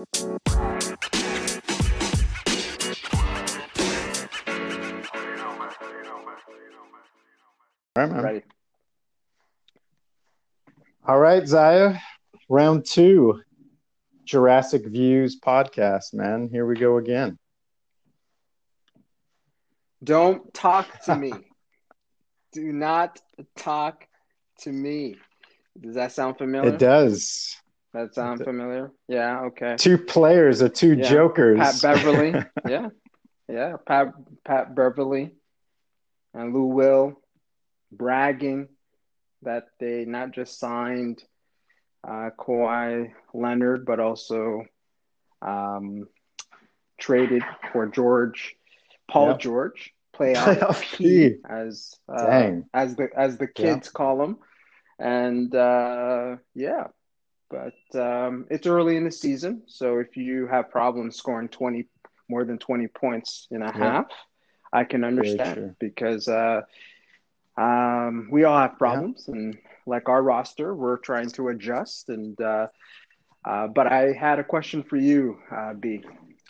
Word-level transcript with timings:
All 0.00 0.06
right, 7.96 8.10
man. 8.10 8.22
Ready. 8.22 8.42
All 11.06 11.18
right, 11.18 11.46
Zaya. 11.46 11.98
Round 12.48 12.86
two. 12.86 13.42
Jurassic 14.24 14.86
Views 14.86 15.38
podcast, 15.38 16.14
man. 16.14 16.48
Here 16.50 16.64
we 16.64 16.76
go 16.76 16.96
again. 16.96 17.38
Don't 20.02 20.54
talk 20.54 21.00
to 21.04 21.14
me. 21.14 21.34
Do 22.52 22.72
not 22.72 23.20
talk 23.54 24.06
to 24.60 24.72
me. 24.72 25.16
Does 25.78 25.96
that 25.96 26.12
sound 26.12 26.38
familiar? 26.38 26.72
It 26.72 26.78
does. 26.78 27.59
That 27.92 28.14
sounds 28.14 28.42
familiar? 28.42 28.92
Yeah. 29.08 29.40
Okay. 29.46 29.76
Two 29.76 29.98
players, 29.98 30.62
or 30.62 30.68
two 30.68 30.94
Yeah. 30.94 31.08
jokers. 31.08 31.58
Pat 31.58 31.82
Beverly. 31.82 32.34
yeah. 32.68 32.88
Yeah. 33.48 33.76
Pat 33.84 34.14
Pat 34.44 34.74
Beverly 34.74 35.32
and 36.34 36.54
Lou 36.54 36.66
Will 36.66 37.20
bragging 37.90 38.68
that 39.42 39.64
they 39.80 40.04
not 40.04 40.30
just 40.30 40.58
signed 40.60 41.22
uh, 42.06 42.30
Kawhi 42.38 43.12
Leonard, 43.34 43.84
but 43.84 43.98
also 43.98 44.62
um, 45.42 46.06
traded 46.98 47.42
for 47.72 47.86
George 47.88 48.54
Paul 49.10 49.28
Yep. 49.30 49.38
George, 49.40 49.94
playoff 50.14 50.58
Playoff 50.58 50.80
P, 50.96 51.30
P. 51.30 51.36
as 51.48 51.92
uh, 52.08 52.52
as 52.72 52.94
the 52.94 53.08
as 53.16 53.36
the 53.38 53.48
kids 53.48 53.88
call 53.88 54.22
him, 54.22 54.36
and 54.98 55.52
uh, 55.54 56.36
yeah. 56.54 56.86
But 57.50 58.00
um, 58.00 58.46
it's 58.50 58.66
early 58.66 58.96
in 58.96 59.04
the 59.04 59.10
season, 59.10 59.62
so 59.66 59.98
if 59.98 60.16
you 60.16 60.46
have 60.46 60.70
problems 60.70 61.16
scoring 61.16 61.48
twenty 61.48 61.88
more 62.28 62.44
than 62.44 62.58
twenty 62.58 62.86
points 62.86 63.48
in 63.50 63.62
a 63.62 63.72
Yeah. 63.76 63.92
half, 63.92 64.06
I 64.72 64.84
can 64.84 65.04
understand 65.04 65.74
because 65.80 66.28
uh, 66.28 66.62
um, 67.56 68.28
we 68.30 68.44
all 68.44 68.58
have 68.58 68.78
problems, 68.78 69.28
and 69.28 69.58
like 69.86 70.08
our 70.08 70.22
roster, 70.22 70.74
we're 70.74 70.98
trying 70.98 71.30
to 71.30 71.48
adjust. 71.48 72.08
And 72.08 72.40
uh, 72.40 72.68
uh, 73.44 73.66
but 73.68 73.86
I 73.86 74.12
had 74.12 74.38
a 74.38 74.44
question 74.44 74.82
for 74.82 74.96
you, 74.96 75.38
uh, 75.50 75.74
B. 75.74 76.02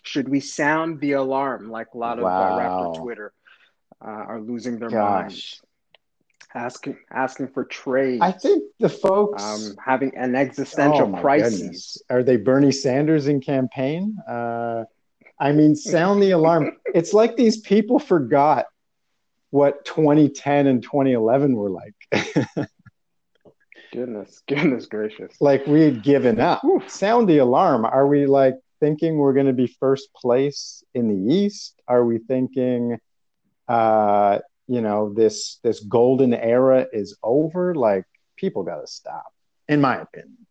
Should 0.02 0.28
we 0.28 0.40
sound 0.40 1.00
the 1.00 1.12
alarm 1.12 1.70
like 1.70 1.88
a 1.94 1.98
lot 1.98 2.18
of 2.18 2.28
uh, 2.38 2.42
Wow. 2.42 2.56
Raptor 2.58 2.92
Twitter 2.92 3.32
uh, 4.04 4.08
are 4.32 4.40
losing 4.40 4.78
their 4.78 4.90
minds, 4.90 5.34
Gosh. 5.34 5.60
Asking 6.54 6.96
asking 7.12 7.48
for 7.48 7.64
trades, 7.64 8.20
I 8.22 8.32
think 8.32 8.64
the 8.80 8.88
folks. 8.88 9.42
um, 9.42 9.76
having 9.84 10.16
an 10.16 10.34
existential 10.34 11.14
Oh, 11.14 11.20
crisis? 11.20 11.60
goodness. 11.60 12.02
Are 12.10 12.22
they 12.22 12.36
Bernie 12.36 12.72
Sanders 12.72 13.28
in 13.28 13.40
campaign? 13.40 14.16
Uh, 14.28 14.84
I 15.38 15.52
mean, 15.52 15.74
sound 15.76 16.22
the 16.22 16.32
alarm. 16.32 16.72
It's 16.94 17.12
like 17.14 17.36
these 17.36 17.58
people 17.60 17.98
forgot 18.00 18.66
what 19.50 19.84
2010 19.84 20.66
and 20.66 20.82
2011 20.82 21.54
were 21.54 21.70
like. 21.70 21.94
Goodness, 23.92 24.40
goodness 24.46 24.86
gracious! 24.86 25.34
like 25.40 25.66
we 25.66 25.80
had 25.82 26.02
given 26.04 26.38
up. 26.38 26.62
Oof. 26.64 26.88
Sound 26.88 27.28
the 27.28 27.38
alarm. 27.38 27.84
Are 27.84 28.06
we 28.06 28.26
like 28.26 28.54
thinking 28.78 29.16
we're 29.18 29.32
going 29.32 29.46
to 29.46 29.52
be 29.52 29.66
first 29.66 30.12
place 30.14 30.84
in 30.94 31.08
the 31.08 31.34
East? 31.34 31.80
Are 31.88 32.04
we 32.04 32.18
thinking, 32.18 32.98
uh, 33.66 34.38
you 34.70 34.80
know, 34.80 35.12
this 35.12 35.58
this 35.64 35.80
golden 35.80 36.32
era 36.32 36.86
is 36.92 37.16
over? 37.24 37.74
Like 37.74 38.04
people 38.36 38.62
got 38.62 38.80
to 38.80 38.86
stop, 38.86 39.34
in 39.68 39.80
my 39.80 40.00
opinion. 40.00 40.46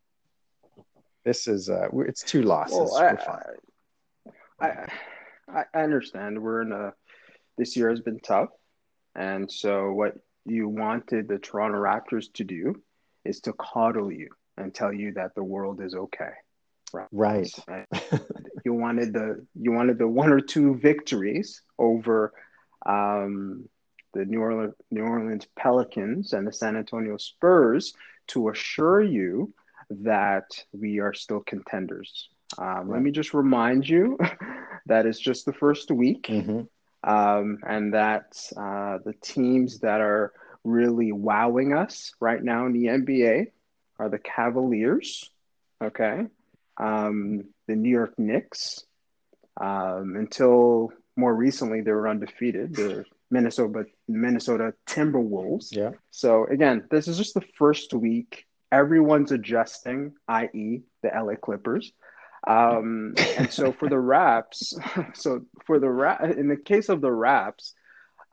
This 1.24 1.48
is 1.48 1.70
uh, 1.70 1.88
it's 2.00 2.22
two 2.22 2.42
losses. 2.42 2.78
Well, 2.78 2.92
we're 2.92 3.16
fine. 3.16 4.34
I, 4.60 4.68
I, 4.68 4.90
I 5.48 5.64
I 5.74 5.84
understand 5.84 6.38
we're 6.38 6.64
in 6.64 6.74
a 6.74 6.94
this 7.58 7.78
year 7.78 7.90
has 7.90 8.02
been 8.02 8.20
tough, 8.20 8.50
and 9.16 9.50
so 9.50 9.94
what 9.94 10.16
you 10.46 10.68
wanted 10.68 11.30
the 11.30 11.38
Toronto 11.38 11.78
Raptors 11.78 12.26
to 12.34 12.44
do 12.44 12.76
is 13.24 13.40
to 13.42 13.54
coddle 13.54 14.12
you 14.12 14.28
and 14.58 14.76
tell 14.76 14.92
you 14.92 15.14
that 15.14 15.34
the 15.36 15.44
world 15.44 15.80
is 15.82 15.96
okay. 15.96 16.32
Right. 16.92 17.54
right. 17.70 17.86
you 18.66 18.74
wanted 18.74 19.14
the 19.14 19.46
you 19.56 19.72
wanted 19.72 19.98
the 19.98 20.08
one 20.10 20.30
or 20.30 20.42
two 20.42 20.76
victories 20.76 21.62
over 21.78 22.34
um, 22.86 23.70
the 24.14 24.26
New 24.26 24.40
Orleans 24.42 24.74
New 24.92 25.04
Orleans 25.04 25.48
Pelicans 25.58 26.34
and 26.34 26.46
the 26.48 26.54
San 26.54 26.76
Antonio 26.76 27.18
Spurs 27.18 27.94
to 28.28 28.50
assure 28.50 29.02
you 29.02 29.54
that 29.90 30.46
we 30.72 31.00
are 31.00 31.14
still 31.14 31.40
contenders. 31.42 32.30
Um, 32.58 32.90
Let 32.90 33.02
me 33.02 33.12
just 33.12 33.34
remind 33.34 33.88
you 33.88 34.18
that 34.88 35.06
it's 35.06 35.20
just 35.20 35.46
the 35.46 35.54
first 35.54 35.92
week, 35.92 36.24
Mhm. 36.28 36.68
um, 37.04 37.60
and 37.68 37.94
that 37.94 38.40
uh, 38.58 39.00
the 39.06 39.14
teams 39.22 39.80
that 39.80 40.02
are 40.02 40.34
really 40.64 41.12
wowing 41.12 41.74
us 41.74 42.14
right 42.20 42.44
now 42.44 42.66
in 42.66 42.74
the 42.74 42.86
NBA 42.88 43.52
are 44.00 44.10
the 44.10 44.20
Cavaliers, 44.20 45.30
okay, 45.82 46.28
um, 46.78 47.44
the 47.68 47.76
New 47.76 47.90
York 47.90 48.18
Knicks. 48.18 48.84
Um, 49.60 50.16
until 50.16 50.92
more 51.16 51.34
recently, 51.34 51.82
they 51.82 51.92
were 51.92 52.08
undefeated. 52.08 52.76
The 52.76 53.06
Minnesota 53.32 53.86
Minnesota 54.08 54.74
Timberwolves. 54.88 55.68
Yeah. 55.72 55.92
So 56.12 56.46
again, 56.46 56.86
this 56.90 57.08
is 57.08 57.18
just 57.18 57.34
the 57.34 57.46
first 57.58 57.94
week. 57.94 58.46
Everyone's 58.72 59.32
adjusting, 59.32 60.14
i.e., 60.28 60.82
the 61.02 61.10
LA 61.10 61.36
Clippers. 61.36 61.92
Um, 62.48 63.16
and 63.38 63.52
so 63.52 63.72
for 63.72 63.90
the 63.90 64.00
Raps, 64.00 64.74
so 65.14 65.42
for 65.66 65.80
the 65.80 65.90
Rap, 65.90 66.24
in 66.24 66.48
the 66.48 66.58
case 66.58 66.90
of 66.90 67.02
the 67.02 67.12
Raps, 67.12 67.74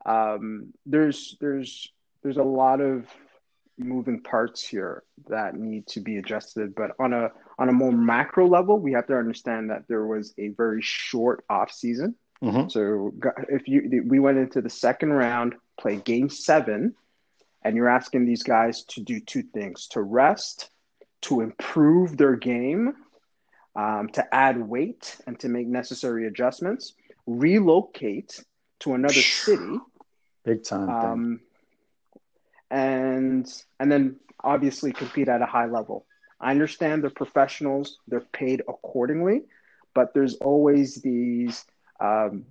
um, 0.05 0.73
there's 0.85 1.37
there's 1.41 1.91
there's 2.23 2.37
a 2.37 2.43
lot 2.43 2.81
of 2.81 3.07
moving 3.79 4.23
parts 4.23 4.67
here 4.67 5.03
that 5.29 5.55
need 5.55 5.87
to 5.89 6.01
be 6.01 6.17
adjusted. 6.17 6.75
But 6.75 6.93
on 6.99 7.13
a 7.13 7.31
on 7.59 7.69
a 7.69 7.73
more 7.73 7.93
macro 7.93 8.49
level, 8.49 8.79
we 8.79 8.93
have 8.93 9.07
to 9.09 9.17
understand 9.17 9.71
that 9.71 9.85
there 9.89 10.07
was 10.07 10.35
a 10.39 10.49
very 10.49 10.83
short 10.83 11.45
off 11.49 11.73
season. 11.73 12.15
Mhm. 12.43 12.71
So 12.71 13.13
if 13.49 13.67
you 13.69 14.05
we 14.07 14.19
went 14.19 14.39
into 14.39 14.61
the 14.61 14.71
second 14.71 15.13
round, 15.13 15.55
play 15.79 15.97
game 15.97 16.29
seven, 16.29 16.95
and 17.63 17.77
you're 17.77 17.89
asking 17.89 18.27
these 18.27 18.43
guys 18.43 18.85
to 18.85 19.01
do 19.01 19.21
two 19.21 19.43
things: 19.43 19.89
to 19.89 20.03
rest, 20.03 20.71
to 21.23 21.41
improve 21.41 22.17
their 22.17 22.37
game, 22.37 22.95
um, 23.75 24.09
to 24.11 24.35
add 24.35 24.61
weight, 24.61 25.17
and 25.27 25.39
to 25.41 25.49
make 25.49 25.67
necessary 25.67 26.27
adjustments, 26.27 26.95
relocate 27.27 28.45
to 28.81 28.95
another 28.95 29.15
city, 29.15 29.79
Big 30.45 30.63
time. 30.63 30.91
um, 30.91 31.41
and 32.71 33.63
and 33.81 33.91
then 33.91 34.17
obviously 34.45 34.93
compete 34.93 35.29
at 35.29 35.41
a 35.43 35.47
high 35.47 35.67
level. 35.67 36.07
I 36.39 36.51
understand 36.51 37.03
they're 37.03 37.11
professionals; 37.11 37.99
they're 38.07 38.21
paid 38.21 38.61
accordingly, 38.69 39.45
but 39.95 40.13
there's 40.13 40.35
always 40.37 40.97
these 40.97 41.65
um, 42.01 42.45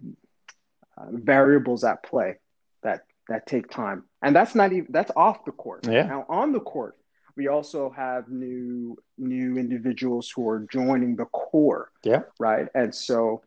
uh, 0.97 1.05
variables 1.11 1.83
at 1.83 2.03
play 2.03 2.35
that 2.83 3.05
that 3.29 3.47
take 3.47 3.69
time, 3.69 4.03
and 4.21 4.35
that's 4.35 4.55
not 4.55 4.71
even 4.71 4.87
that's 4.89 5.11
off 5.15 5.45
the 5.45 5.51
court. 5.51 5.87
Yeah. 5.87 6.03
Now 6.03 6.25
on 6.29 6.51
the 6.51 6.59
court, 6.59 6.97
we 7.35 7.47
also 7.47 7.89
have 7.89 8.29
new 8.29 8.97
new 9.17 9.57
individuals 9.57 10.31
who 10.33 10.47
are 10.47 10.67
joining 10.71 11.15
the 11.15 11.25
core. 11.25 11.91
Yeah. 12.03 12.23
Right, 12.39 12.67
and 12.75 12.93
so 12.93 13.41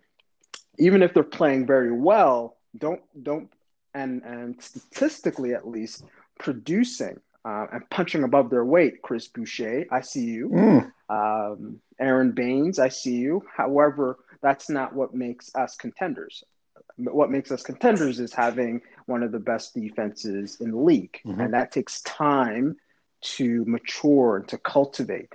even 0.78 1.02
if 1.02 1.14
they're 1.14 1.22
playing 1.22 1.66
very 1.66 1.92
well, 1.92 2.56
don't 2.76 3.02
don't 3.22 3.50
and 3.94 4.22
and 4.24 4.62
statistically 4.62 5.54
at 5.54 5.66
least 5.66 6.04
producing 6.38 7.20
uh, 7.44 7.66
and 7.72 7.88
punching 7.90 8.24
above 8.24 8.50
their 8.50 8.64
weight. 8.64 9.02
Chris 9.02 9.28
Boucher, 9.28 9.86
I 9.90 10.00
see 10.00 10.24
you. 10.24 10.48
Mm. 10.48 10.92
Um, 11.08 11.80
Aron 11.98 12.32
Baynes, 12.32 12.78
I 12.78 12.88
see 12.88 13.16
you. 13.16 13.44
However, 13.56 14.18
that's 14.42 14.68
not 14.70 14.94
what 14.94 15.14
makes 15.14 15.54
us 15.54 15.76
contenders. 15.76 16.44
What 16.96 17.30
makes 17.30 17.50
us 17.50 17.62
contenders 17.62 18.20
is 18.20 18.32
having 18.32 18.80
one 19.06 19.22
of 19.22 19.32
the 19.32 19.38
best 19.38 19.74
defenses 19.74 20.58
in 20.60 20.70
the 20.70 20.78
league, 20.78 21.18
Mhm. 21.24 21.40
and 21.44 21.54
that 21.54 21.72
takes 21.72 22.00
time 22.02 22.76
to 23.20 23.64
mature 23.66 24.36
and 24.36 24.48
to 24.48 24.58
cultivate. 24.58 25.28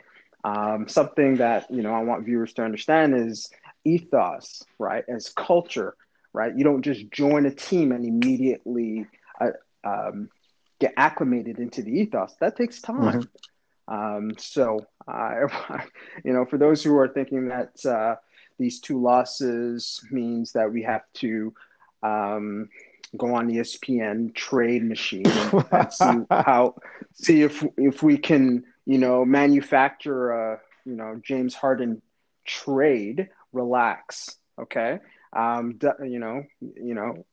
Um, 0.43 0.87
something 0.87 1.35
that 1.37 1.69
you 1.69 1.81
know 1.81 1.93
I 1.93 2.03
want 2.03 2.25
viewers 2.25 2.53
to 2.53 2.63
understand 2.63 3.15
is 3.15 3.49
ethos, 3.85 4.63
right? 4.79 5.03
As 5.07 5.29
culture, 5.29 5.95
right? 6.33 6.55
You 6.55 6.63
don't 6.63 6.81
just 6.81 7.09
join 7.11 7.45
a 7.45 7.51
team 7.53 7.91
and 7.91 8.05
immediately 8.05 9.05
uh, 9.39 9.51
um, 9.83 10.29
get 10.79 10.93
acclimated 10.97 11.59
into 11.59 11.81
the 11.81 11.91
ethos. 11.91 12.35
That 12.39 12.55
takes 12.55 12.81
time. 12.81 13.29
Um, 13.87 14.31
so, 14.37 14.87
uh, 15.07 15.47
you 16.23 16.33
know, 16.33 16.45
for 16.45 16.57
those 16.57 16.83
who 16.83 16.97
are 16.97 17.07
thinking 17.07 17.49
that 17.49 17.85
uh, 17.85 18.15
these 18.57 18.79
two 18.79 19.01
losses 19.01 20.01
means 20.11 20.53
that 20.53 20.71
we 20.71 20.83
have 20.83 21.03
to 21.15 21.53
um, 22.01 22.69
go 23.17 23.35
on 23.35 23.49
ESPN 23.49 24.33
trade 24.33 24.83
machine 24.83 25.27
and, 25.27 25.65
and 25.71 25.93
see 25.93 26.25
how 26.29 26.75
see 27.13 27.41
if 27.41 27.63
if 27.77 28.03
we 28.03 28.17
can 28.17 28.63
you 28.85 28.97
know 28.97 29.25
manufacture 29.25 30.31
a 30.31 30.59
you 30.85 30.95
know 30.95 31.19
James 31.23 31.53
Harden 31.53 32.01
trade, 32.45 33.29
relax. 33.51 34.35
Okay, 34.59 34.99
um, 35.35 35.79
you 36.03 36.19
know, 36.19 36.43
you 36.61 36.93
know, 36.93 37.25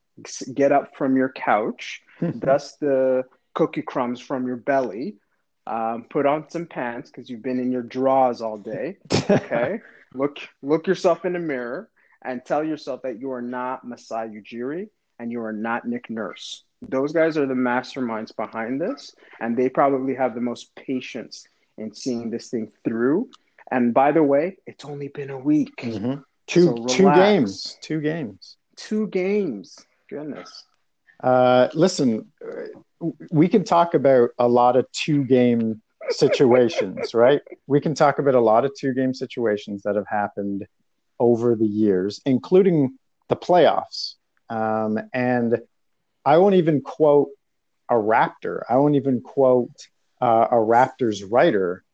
get 0.55 0.73
up 0.73 0.97
from 0.97 1.17
your 1.17 1.31
couch, 1.31 2.03
dust 2.39 2.81
the 2.81 3.25
cookie 3.55 3.83
crumbs 3.83 4.21
from 4.21 4.47
your 4.47 4.57
belly, 4.57 5.17
um, 5.67 6.07
put 6.09 6.27
on 6.27 6.49
some 6.49 6.67
pants 6.67 7.11
because 7.11 7.29
you've 7.29 7.43
been 7.43 7.61
in 7.61 7.71
your 7.73 7.83
drawers 7.83 8.41
all 8.41 8.59
day. 8.59 8.97
Okay, 9.31 9.81
look 10.15 10.39
look 10.63 10.87
yourself 10.87 11.25
in 11.25 11.33
the 11.35 11.39
mirror 11.39 11.89
and 12.23 12.45
tell 12.45 12.63
yourself 12.65 13.03
that 13.03 13.19
you 13.19 13.33
are 13.33 13.43
not 13.43 13.87
Masai 13.87 14.29
Ujiri 14.29 14.89
and 15.19 15.31
you 15.31 15.43
are 15.43 15.53
not 15.53 15.87
Nick 15.87 16.11
Nurse. 16.11 16.65
Those 16.83 17.13
guys 17.13 17.37
are 17.37 17.47
the 17.47 17.55
masterminds 17.55 18.35
behind 18.35 18.81
this, 18.81 19.15
and 19.41 19.57
they 19.57 19.69
probably 19.69 20.15
have 20.15 20.35
the 20.35 20.41
most 20.41 20.75
patience 20.75 21.47
in 21.77 21.95
seeing 21.95 22.31
this 22.31 22.49
thing 22.49 22.73
through. 22.85 23.31
And 23.71 23.93
by 23.93 24.13
the 24.13 24.23
way, 24.23 24.57
it's 24.67 24.85
only 24.85 25.09
been 25.09 25.31
a 25.31 25.39
week. 25.39 25.77
Mm-hmm. 25.77 26.21
Two 26.47 26.65
so 26.65 26.87
two 26.87 27.13
games. 27.15 27.77
Two 27.83 28.01
games. 28.01 28.57
Two 28.77 29.07
games. 29.09 29.79
Goodness. 30.09 30.65
Uh, 31.23 31.69
listen, 31.75 32.27
we 33.31 33.47
can 33.47 33.63
talk 33.63 33.95
about 33.95 34.31
a 34.39 34.49
lot 34.49 34.77
of 34.77 34.91
two 34.93 35.25
game 35.25 35.83
situations, 36.11 37.15
right? 37.15 37.41
We 37.67 37.81
can 37.81 37.95
talk 37.95 38.19
about 38.19 38.35
a 38.35 38.41
lot 38.41 38.65
of 38.65 38.73
two 38.77 38.95
game 38.95 39.15
situations 39.15 39.83
that 39.83 39.97
have 39.97 40.07
happened 40.09 40.67
over 41.19 41.55
the 41.55 41.67
years, 41.67 42.21
including 42.25 42.99
the 43.29 43.37
playoffs. 43.37 44.15
Um, 44.49 44.99
and 45.13 45.61
I 46.25 46.39
won't 46.39 46.57
even 46.57 46.81
quote 46.81 47.29
a 47.89 47.95
Raptor. 47.95 48.63
I 48.69 48.77
won't 48.77 48.97
even 48.97 49.21
quote 49.21 49.89
uh, 50.21 50.49
a 50.51 50.57
Raptors 50.57 51.25
writer. 51.29 51.85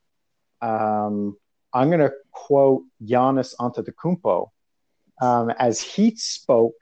Um, 0.60 1.36
I'm 1.72 1.88
going 1.88 2.00
to 2.00 2.12
quote 2.32 2.82
Giannis 3.04 3.54
Antetokounmpo 3.60 4.50
um, 5.20 5.50
as 5.50 5.80
he 5.80 6.14
spoke 6.16 6.76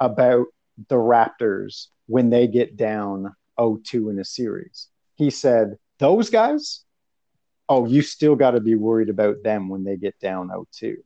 about 0.00 0.46
the 0.88 0.96
Raptors 0.96 1.86
when 2.06 2.30
they 2.30 2.46
get 2.46 2.76
down 2.76 3.34
0-2 3.58 4.10
in 4.10 4.18
a 4.18 4.24
series. 4.24 4.88
He 5.14 5.30
said, 5.30 5.78
"Those 5.98 6.30
guys, 6.30 6.84
oh, 7.68 7.86
you 7.86 8.02
still 8.02 8.36
got 8.36 8.52
to 8.52 8.60
be 8.60 8.74
worried 8.74 9.08
about 9.08 9.42
them 9.42 9.68
when 9.68 9.84
they 9.84 9.96
get 9.96 10.18
down 10.20 10.48
0-2." 10.48 10.96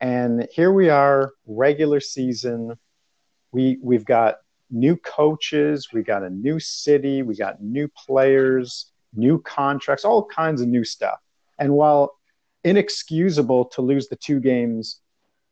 And 0.00 0.48
here 0.52 0.72
we 0.72 0.88
are, 0.88 1.32
regular 1.46 2.00
season. 2.00 2.78
We 3.52 3.78
we've 3.82 4.04
got 4.04 4.36
new 4.70 4.96
coaches, 4.96 5.88
we 5.92 6.02
got 6.02 6.22
a 6.22 6.30
new 6.30 6.58
city, 6.60 7.22
we 7.22 7.34
got 7.36 7.60
new 7.62 7.88
players, 7.88 8.90
new 9.14 9.40
contracts, 9.40 10.04
all 10.04 10.24
kinds 10.24 10.60
of 10.60 10.68
new 10.68 10.84
stuff. 10.84 11.18
And 11.58 11.74
while 11.74 12.16
inexcusable 12.64 13.66
to 13.66 13.82
lose 13.82 14.08
the 14.08 14.16
two 14.16 14.40
games 14.40 15.00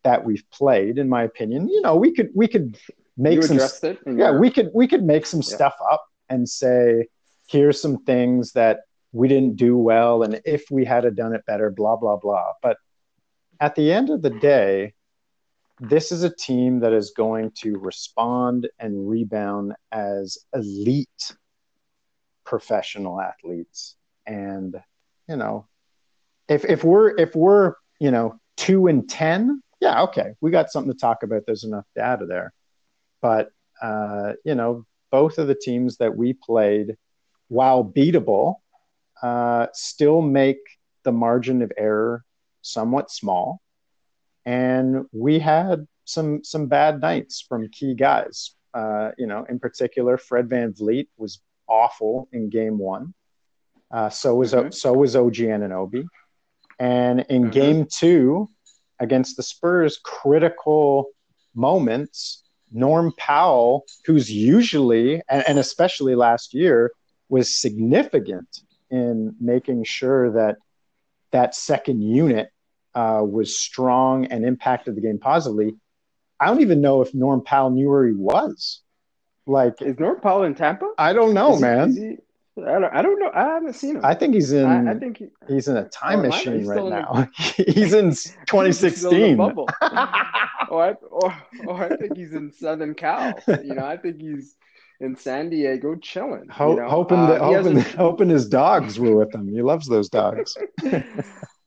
that 0.05 0.25
we've 0.25 0.45
played, 0.51 0.99
in 0.99 1.09
my 1.09 1.25
opinion, 1.25 1.69
you 1.69 1.81
know, 1.83 1.97
we 1.97 2.13
could 2.13 2.31
we 2.35 2.49
could 2.49 2.79
make 3.17 3.37
you 3.37 3.43
some 3.43 3.99
yeah, 4.19 4.31
we 4.31 4.51
could 4.51 4.71
we 4.75 4.87
could 4.87 5.03
make 5.03 5.27
some 5.27 5.41
yeah. 5.41 5.55
stuff 5.55 5.75
up 5.91 6.05
and 6.29 6.49
say, 6.49 7.09
here's 7.49 7.81
some 7.81 8.05
things 8.05 8.53
that 8.53 8.81
we 9.13 9.27
didn't 9.27 9.57
do 9.57 9.77
well, 9.77 10.23
and 10.23 10.41
if 10.45 10.71
we 10.71 10.85
had 10.85 11.17
done 11.17 11.35
it 11.35 11.47
better, 11.47 11.71
blah 11.71 11.97
blah 11.97 12.17
blah. 12.17 12.53
But 12.63 12.77
at 13.61 13.75
the 13.75 13.93
end 13.93 14.11
of 14.11 14.23
the 14.23 14.31
day, 14.31 14.95
this 15.81 16.13
is 16.13 16.23
a 16.23 16.35
team 16.35 16.81
that 16.81 16.93
is 16.93 17.13
going 17.17 17.53
to 17.63 17.79
respond 17.79 18.69
and 18.79 19.09
rebound 19.09 19.75
as 19.93 20.39
elite 20.55 21.37
professional 22.45 23.21
athletes. 23.21 23.97
And, 24.27 24.77
you 25.29 25.37
know, 25.37 25.67
if 26.49 26.65
if 26.65 26.85
we're 26.85 27.17
if 27.17 27.35
we're, 27.35 27.75
you 28.01 28.11
know, 28.11 28.39
two 28.57 28.87
and 28.89 29.09
ten, 29.09 29.63
yeah, 29.81 30.03
okay, 30.03 30.35
we 30.41 30.51
got 30.51 30.71
something 30.71 30.93
to 30.93 30.99
talk 30.99 31.23
about. 31.23 31.45
There's 31.47 31.65
enough 31.65 31.87
data 31.95 32.27
there. 32.27 32.53
But 33.23 33.51
uh, 33.81 34.33
you 34.45 34.55
know, 34.55 34.85
both 35.11 35.39
of 35.39 35.47
the 35.47 35.55
teams 35.55 35.99
that 35.99 36.17
we 36.17 36.33
played, 36.33 36.97
while 37.49 37.85
beatable, 37.85 38.57
uh, 39.23 39.67
still 39.73 40.23
make 40.23 40.59
the 41.05 41.13
margin 41.13 41.63
of 41.63 41.73
error 41.77 42.25
somewhat 42.63 43.11
small 43.11 43.61
and 44.49 45.05
we 45.13 45.39
had 45.39 45.87
some 46.07 46.43
some 46.43 46.69
bad 46.69 47.03
nights 47.03 47.45
from 47.47 47.69
key 47.69 47.95
guys. 47.95 48.53
Uh, 48.73 49.11
you 49.19 49.27
know, 49.27 49.45
in 49.47 49.59
particular, 49.59 50.17
Fred 50.17 50.49
VanVleet 50.49 51.09
was 51.19 51.41
awful 51.69 52.29
in 52.33 52.49
Game 52.49 52.79
One. 52.79 53.13
Uh, 53.91 54.09
so 54.09 54.35
was 54.35 54.55
mm-hmm. 54.55 54.71
so 54.71 54.95
was 54.95 55.15
OG 55.15 55.35
Anunoby, 55.35 56.07
and 56.79 57.21
in 57.29 57.43
mm-hmm. 57.43 57.51
Game 57.51 57.87
Two 57.93 58.49
against 58.99 59.37
the 59.37 59.43
Spurs, 59.43 60.01
critical 60.03 61.11
moments. 61.55 62.43
Norm 62.71 63.15
Powell, 63.17 63.87
who's 64.05 64.31
usually 64.31 65.23
and, 65.31 65.43
and 65.49 65.59
especially 65.59 66.15
last 66.15 66.53
year 66.53 66.93
was 67.29 67.55
significant 67.55 68.63
in 68.91 69.35
making 69.41 69.85
sure 69.85 70.33
that 70.33 70.57
that 71.31 71.55
second 71.55 72.03
unit 72.03 72.51
uh, 72.95 73.23
was 73.23 73.59
strong 73.59 74.27
and 74.27 74.45
impacted 74.45 74.97
the 74.97 75.01
game 75.01 75.19
positively. 75.19 75.75
I 76.41 76.47
don't 76.47 76.61
even 76.61 76.81
know 76.81 77.03
if 77.03 77.15
Norm 77.15 77.43
Powell 77.43 77.71
knew 77.71 77.91
where 77.91 78.07
he 78.07 78.15
was. 78.15 78.81
Like, 79.47 79.81
is 79.83 79.99
Norm 79.99 80.21
Powell 80.21 80.45
in 80.45 80.55
Tampa? 80.55 80.93
I 80.99 81.13
don't 81.13 81.35
know, 81.35 81.55
is 81.55 81.61
man. 81.61 81.93
He, 81.93 82.01
he, 82.01 82.17
I, 82.63 82.79
don't, 82.79 82.95
I 82.95 83.03
don't 83.03 83.19
know. 83.19 83.31
I 83.33 83.45
haven't 83.45 83.75
seen 83.75 83.97
him. 83.97 84.05
I 84.05 84.15
think 84.15 84.35
he's 84.35 84.53
in. 84.53 84.67
I, 84.67 84.93
I 84.93 84.95
think 84.95 85.19
he, 85.19 85.27
he's 85.49 85.69
in 85.69 85.77
a 85.77 85.89
time 85.89 86.21
oh, 86.21 86.29
machine 86.29 86.67
right 86.67 86.85
now. 86.85 87.29
The, 87.57 87.65
he's 87.73 87.93
in 87.93 88.11
2016. 88.47 89.41
or, 89.41 89.67
I, 89.81 90.93
or, 91.11 91.35
or 91.67 91.85
I 91.85 91.97
think 91.97 92.17
he's 92.17 92.35
in 92.35 92.53
Southern 92.53 92.95
Cal. 92.95 93.39
You 93.47 93.75
know, 93.75 93.85
I 93.85 93.97
think 93.97 94.21
he's 94.21 94.57
in 95.01 95.17
San 95.17 95.51
Diego 95.51 95.95
chilling. 95.97 96.49
Ho- 96.49 96.71
you 96.71 96.81
know? 96.81 96.89
hoping, 96.89 97.19
uh, 97.19 97.39
hoping, 97.39 97.81
hoping 97.97 98.29
his 98.29 98.49
dogs 98.49 98.99
were 98.99 99.17
with 99.17 99.35
him. 99.35 99.49
He 99.49 99.63
loves 99.63 99.87
those 99.87 100.09
dogs. 100.09 100.57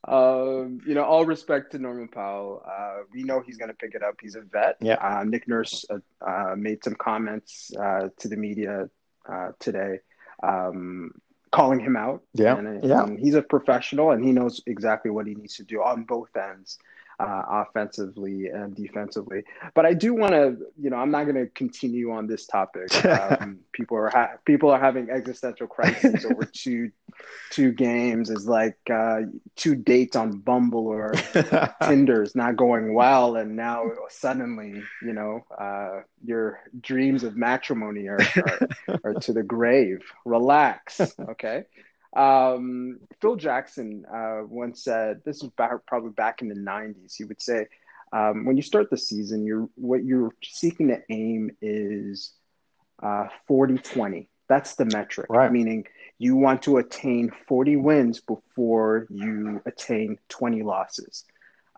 Um, 0.08 0.80
you 0.84 0.94
know, 0.94 1.04
all 1.04 1.24
respect 1.24 1.70
to 1.72 1.78
Norman 1.78 2.08
Powell. 2.08 2.62
Uh, 2.66 3.04
we 3.12 3.22
know 3.22 3.40
he's 3.40 3.56
going 3.56 3.68
to 3.68 3.74
pick 3.74 3.94
it 3.94 4.02
up. 4.02 4.16
He's 4.20 4.34
a 4.34 4.40
vet. 4.40 4.76
Yeah. 4.80 4.94
Uh, 4.94 5.22
Nick 5.22 5.46
Nurse 5.46 5.84
uh, 5.88 5.98
uh 6.20 6.56
made 6.56 6.82
some 6.82 6.96
comments 6.96 7.70
uh, 7.78 8.08
to 8.18 8.28
the 8.28 8.36
media 8.36 8.90
uh, 9.28 9.52
today, 9.60 10.00
um, 10.42 11.12
calling 11.52 11.78
him 11.78 11.96
out. 11.96 12.22
Yeah. 12.34 12.56
And, 12.56 12.82
yeah. 12.82 13.04
And 13.04 13.18
he's 13.18 13.34
a 13.34 13.42
professional, 13.42 14.10
and 14.10 14.24
he 14.24 14.32
knows 14.32 14.60
exactly 14.66 15.12
what 15.12 15.28
he 15.28 15.36
needs 15.36 15.56
to 15.58 15.62
do 15.62 15.80
on 15.80 16.02
both 16.02 16.36
ends 16.36 16.78
uh, 17.20 17.42
offensively 17.48 18.48
and 18.48 18.74
defensively. 18.74 19.42
But 19.74 19.86
I 19.86 19.94
do 19.94 20.14
want 20.14 20.32
to, 20.32 20.56
you 20.80 20.90
know, 20.90 20.96
I'm 20.96 21.10
not 21.10 21.24
going 21.24 21.36
to 21.36 21.46
continue 21.46 22.12
on 22.12 22.26
this 22.26 22.46
topic. 22.46 22.88
Um, 23.22 23.60
people 23.72 23.96
are 23.98 24.08
ha- 24.08 24.36
people 24.44 24.70
are 24.70 24.80
having 24.80 25.10
existential 25.10 25.66
crises 25.66 26.24
over 26.24 26.44
two 26.52 26.90
two 27.50 27.70
games. 27.72 28.30
Is 28.30 28.46
like 28.46 28.78
uh, 28.92 29.20
two 29.54 29.74
dates 29.74 30.16
on 30.16 30.38
Bumble 30.38 30.86
or 30.86 31.12
Tinder 31.82 32.22
is 32.22 32.34
not 32.34 32.56
going 32.56 32.94
well, 32.94 33.36
and 33.36 33.54
now 33.54 33.84
suddenly, 34.08 34.82
you 35.02 35.12
know, 35.12 35.44
uh, 35.56 36.00
your 36.24 36.60
dreams 36.80 37.22
of 37.22 37.36
matrimony 37.36 38.08
are, 38.08 38.18
are, 38.36 38.68
are 39.04 39.14
to 39.14 39.32
the 39.32 39.42
grave. 39.42 40.02
Relax, 40.24 41.00
okay. 41.20 41.64
Um, 42.14 43.00
Phil 43.20 43.36
Jackson 43.36 44.04
uh, 44.12 44.40
once 44.46 44.84
said, 44.84 45.22
this 45.24 45.42
is 45.42 45.50
back, 45.50 45.72
probably 45.86 46.10
back 46.10 46.42
in 46.42 46.48
the 46.48 46.54
90s, 46.54 47.16
he 47.16 47.24
would 47.24 47.40
say, 47.40 47.66
um, 48.12 48.44
when 48.44 48.56
you 48.56 48.62
start 48.62 48.90
the 48.90 48.98
season, 48.98 49.46
you're, 49.46 49.68
what 49.74 50.04
you're 50.04 50.32
seeking 50.42 50.88
to 50.88 51.00
aim 51.08 51.56
is 51.62 52.32
uh, 53.02 53.28
40 53.48 53.78
20. 53.78 54.28
That's 54.48 54.74
the 54.74 54.84
metric, 54.84 55.28
right. 55.30 55.50
meaning 55.50 55.86
you 56.18 56.36
want 56.36 56.62
to 56.62 56.76
attain 56.76 57.32
40 57.48 57.76
wins 57.76 58.20
before 58.20 59.06
you 59.08 59.62
attain 59.64 60.18
20 60.28 60.62
losses. 60.62 61.24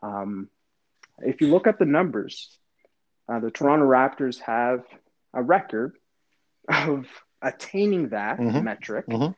Um, 0.03 0.49
if 1.21 1.41
you 1.41 1.49
look 1.49 1.69
at 1.69 1.79
the 1.79 1.85
numbers, 1.85 2.59
uh, 3.29 3.39
the 3.39 3.53
Toronto 3.53 3.87
Raptors 3.87 4.41
have 4.41 4.83
a 5.33 5.41
record 5.41 5.97
of 6.69 7.07
attaining 7.41 8.09
that 8.09 8.39
mm-hmm. 8.41 8.65
metric 8.65 9.07
mm-hmm 9.07 9.33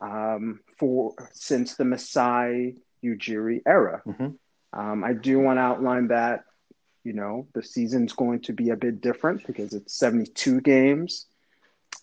um, 0.00 0.60
for 0.78 1.14
since 1.32 1.74
the 1.74 1.84
Masai 1.84 2.76
Ujiri 3.04 3.62
era. 3.66 4.02
Mm-hmm. 4.06 4.78
Um, 4.78 5.04
I 5.04 5.12
do 5.12 5.38
want 5.38 5.58
to 5.58 5.62
outline 5.62 6.08
that 6.08 6.44
you 7.04 7.12
know 7.12 7.46
the 7.54 7.62
season's 7.62 8.12
going 8.12 8.40
to 8.42 8.52
be 8.52 8.70
a 8.70 8.76
bit 8.76 9.00
different 9.00 9.46
because 9.46 9.72
it's 9.72 9.94
72 9.98 10.60
games. 10.60 11.26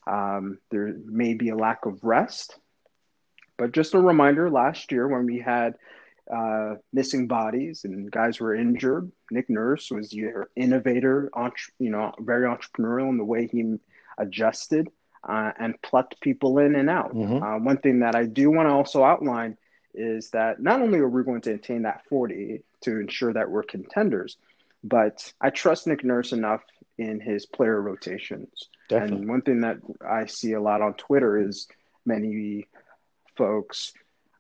Um, 0.08 0.60
there 0.70 0.96
may 1.06 1.34
be 1.34 1.50
a 1.50 1.56
lack 1.56 1.86
of 1.86 2.04
rest, 2.04 2.58
but 3.58 3.72
just 3.72 3.94
a 3.94 4.00
reminder: 4.00 4.50
last 4.50 4.92
year 4.92 5.08
when 5.08 5.26
we 5.26 5.40
had 5.40 5.76
uh, 6.34 6.76
missing 6.94 7.28
bodies 7.28 7.84
and 7.84 8.10
guys 8.10 8.40
were 8.40 8.56
injured, 8.56 9.12
Nick 9.32 9.50
Nurse 9.50 9.92
was 9.92 10.14
your 10.14 10.50
innovator, 10.56 11.30
entre- 11.34 11.74
you 11.78 11.90
know, 11.90 12.14
very 12.20 12.48
entrepreneurial 12.48 13.10
in 13.10 13.18
the 13.18 13.26
way 13.26 13.48
he 13.48 13.76
adjusted 14.18 14.90
uh, 15.28 15.52
and 15.60 15.82
plucked 15.82 16.20
people 16.22 16.60
in 16.60 16.76
and 16.76 16.90
out. 16.90 17.14
Mm-hmm. 17.14 17.44
Uh, 17.44 17.60
one 17.60 17.78
thing 17.78 18.00
that 18.00 18.16
I 18.16 18.26
do 18.26 18.50
want 18.50 18.68
to 18.68 18.74
also 18.74 19.04
outline 19.04 19.58
is 19.94 20.30
that 20.32 20.62
not 20.62 20.82
only 20.82 21.00
are 21.00 21.10
we 21.10 21.24
going 21.24 21.42
to 21.42 21.54
attain 21.54 21.84
that 21.84 22.06
40 22.08 22.64
to 22.82 23.00
ensure 23.00 23.34
that 23.34 23.50
we're 23.50 23.64
contenders, 23.64 24.38
but 24.84 25.32
I 25.40 25.50
trust 25.50 25.88
Nick 25.88 26.04
Nurse 26.04 26.32
enough 26.32 26.62
in 26.98 27.20
his 27.20 27.46
player 27.46 27.82
rotations. 27.82 28.70
Definitely. 28.90 29.18
And 29.18 29.30
one 29.30 29.42
thing 29.42 29.62
that 29.62 29.78
I 30.08 30.26
see 30.26 30.54
a 30.54 30.62
lot 30.62 30.82
on 30.82 30.94
Twitter 30.96 31.38
is 31.38 31.68
many 32.06 32.68
folks 33.36 33.94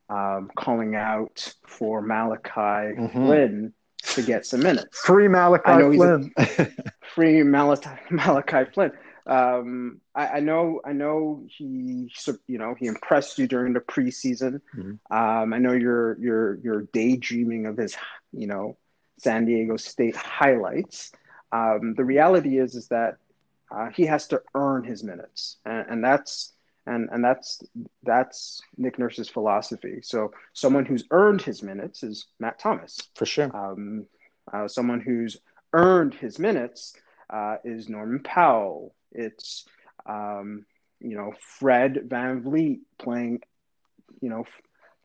um, 0.09 0.51
calling 0.55 0.95
out 0.95 1.53
for 1.65 2.01
Malachi 2.01 2.51
mm-hmm. 2.99 3.25
Flynn 3.25 3.73
to 4.03 4.21
get 4.21 4.45
some 4.45 4.61
minutes. 4.61 4.99
Free 4.99 5.27
Malachi 5.27 5.95
Flynn. 5.95 6.33
free 7.15 7.43
Malachi, 7.43 7.89
Malachi 8.09 8.65
Flynn. 8.73 8.91
Um, 9.25 10.01
I, 10.15 10.27
I, 10.27 10.39
know, 10.39 10.81
I 10.85 10.93
know 10.93 11.43
he, 11.47 12.11
you 12.47 12.57
know, 12.57 12.75
he 12.77 12.87
impressed 12.87 13.39
you 13.39 13.47
during 13.47 13.73
the 13.73 13.79
preseason. 13.79 14.61
Mm-hmm. 14.75 15.15
Um, 15.15 15.53
I 15.53 15.57
know 15.57 15.73
you're, 15.73 16.17
you're, 16.19 16.55
you're 16.63 16.81
daydreaming 16.93 17.65
of 17.65 17.77
his, 17.77 17.95
you 18.31 18.47
know, 18.47 18.77
San 19.19 19.45
Diego 19.45 19.77
State 19.77 20.15
highlights. 20.15 21.11
Um, 21.51 21.93
the 21.95 22.05
reality 22.05 22.57
is, 22.57 22.75
is 22.75 22.87
that 22.87 23.17
uh, 23.69 23.89
he 23.89 24.05
has 24.05 24.27
to 24.27 24.41
earn 24.53 24.83
his 24.83 25.03
minutes, 25.03 25.57
and, 25.65 25.85
and 25.89 26.03
that's 26.03 26.53
and 26.85 27.09
and 27.11 27.23
that's 27.23 27.61
that's 28.03 28.61
Nick 28.77 28.99
Nurse's 28.99 29.29
philosophy. 29.29 29.99
So 30.01 30.33
someone 30.53 30.85
who's 30.85 31.05
earned 31.11 31.41
his 31.41 31.63
minutes 31.63 32.03
is 32.03 32.25
Matt 32.39 32.59
Thomas 32.59 32.99
for 33.15 33.25
sure. 33.25 33.55
Um, 33.55 34.07
uh, 34.51 34.67
someone 34.67 34.99
who's 34.99 35.37
earned 35.73 36.13
his 36.13 36.39
minutes 36.39 36.93
uh, 37.29 37.57
is 37.63 37.87
Norman 37.87 38.21
Powell. 38.23 38.93
It's 39.11 39.65
um, 40.05 40.65
you 40.99 41.15
know 41.15 41.33
Fred 41.39 42.01
VanVleet 42.07 42.79
playing 42.97 43.41
you 44.21 44.29
know 44.29 44.45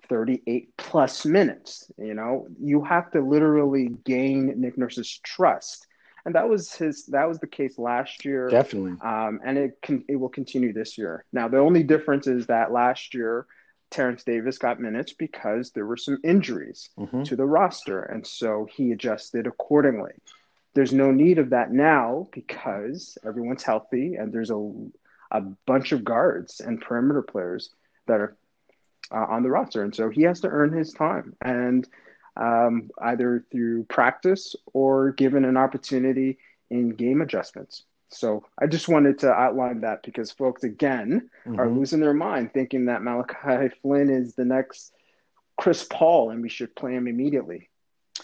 38 0.08 0.76
plus 0.76 1.24
minutes. 1.24 1.90
You 1.98 2.14
know? 2.14 2.46
You 2.60 2.82
have 2.84 3.10
to 3.12 3.20
literally 3.20 3.90
gain 4.04 4.60
Nick 4.60 4.78
Nurse's 4.78 5.18
trust. 5.22 5.86
And 6.24 6.34
that 6.34 6.48
was 6.48 6.74
his 6.74 7.06
that 7.06 7.28
was 7.28 7.38
the 7.38 7.46
case 7.46 7.78
last 7.78 8.24
year. 8.24 8.48
Definitely. 8.48 8.94
Um, 9.00 9.40
and 9.44 9.56
it 9.56 9.78
can 9.80 10.04
it 10.08 10.16
will 10.16 10.28
continue 10.28 10.72
this 10.72 10.98
year. 10.98 11.24
Now 11.32 11.46
the 11.46 11.58
only 11.58 11.84
difference 11.84 12.26
is 12.26 12.46
that 12.46 12.72
last 12.72 13.14
year 13.14 13.46
Terence 13.92 14.24
Davis 14.24 14.58
got 14.58 14.80
minutes 14.80 15.12
because 15.12 15.70
there 15.70 15.86
were 15.86 15.96
some 15.96 16.18
injuries 16.24 16.90
mm-hmm. 16.98 17.22
to 17.22 17.36
the 17.36 17.46
roster. 17.46 18.02
And 18.02 18.26
so 18.26 18.66
he 18.74 18.90
adjusted 18.90 19.46
accordingly 19.46 20.14
there's 20.76 20.92
no 20.92 21.10
need 21.10 21.38
of 21.38 21.50
that 21.50 21.72
now 21.72 22.28
because 22.32 23.18
everyone's 23.26 23.64
healthy 23.64 24.14
and 24.14 24.32
there's 24.32 24.50
a 24.50 24.72
a 25.32 25.40
bunch 25.66 25.90
of 25.90 26.04
guards 26.04 26.60
and 26.60 26.80
perimeter 26.80 27.22
players 27.22 27.70
that 28.06 28.20
are 28.20 28.36
uh, 29.10 29.26
on 29.28 29.42
the 29.42 29.50
roster 29.50 29.82
and 29.82 29.94
so 29.94 30.08
he 30.08 30.22
has 30.22 30.40
to 30.40 30.48
earn 30.48 30.72
his 30.72 30.92
time 30.92 31.34
and 31.40 31.88
um, 32.36 32.90
either 33.02 33.44
through 33.50 33.84
practice 33.84 34.54
or 34.72 35.12
given 35.12 35.44
an 35.44 35.56
opportunity 35.56 36.38
in 36.70 36.90
game 36.90 37.22
adjustments. 37.22 37.84
So 38.08 38.44
I 38.60 38.66
just 38.66 38.88
wanted 38.88 39.18
to 39.20 39.32
outline 39.32 39.80
that 39.80 40.02
because 40.02 40.30
folks 40.30 40.62
again 40.62 41.30
mm-hmm. 41.46 41.58
are 41.58 41.68
losing 41.68 42.00
their 42.00 42.14
mind 42.14 42.52
thinking 42.52 42.86
that 42.86 43.02
Malachi 43.02 43.74
Flynn 43.82 44.10
is 44.10 44.34
the 44.34 44.44
next 44.44 44.92
Chris 45.56 45.86
Paul 45.90 46.30
and 46.30 46.42
we 46.42 46.48
should 46.48 46.76
play 46.76 46.94
him 46.94 47.08
immediately. 47.08 47.68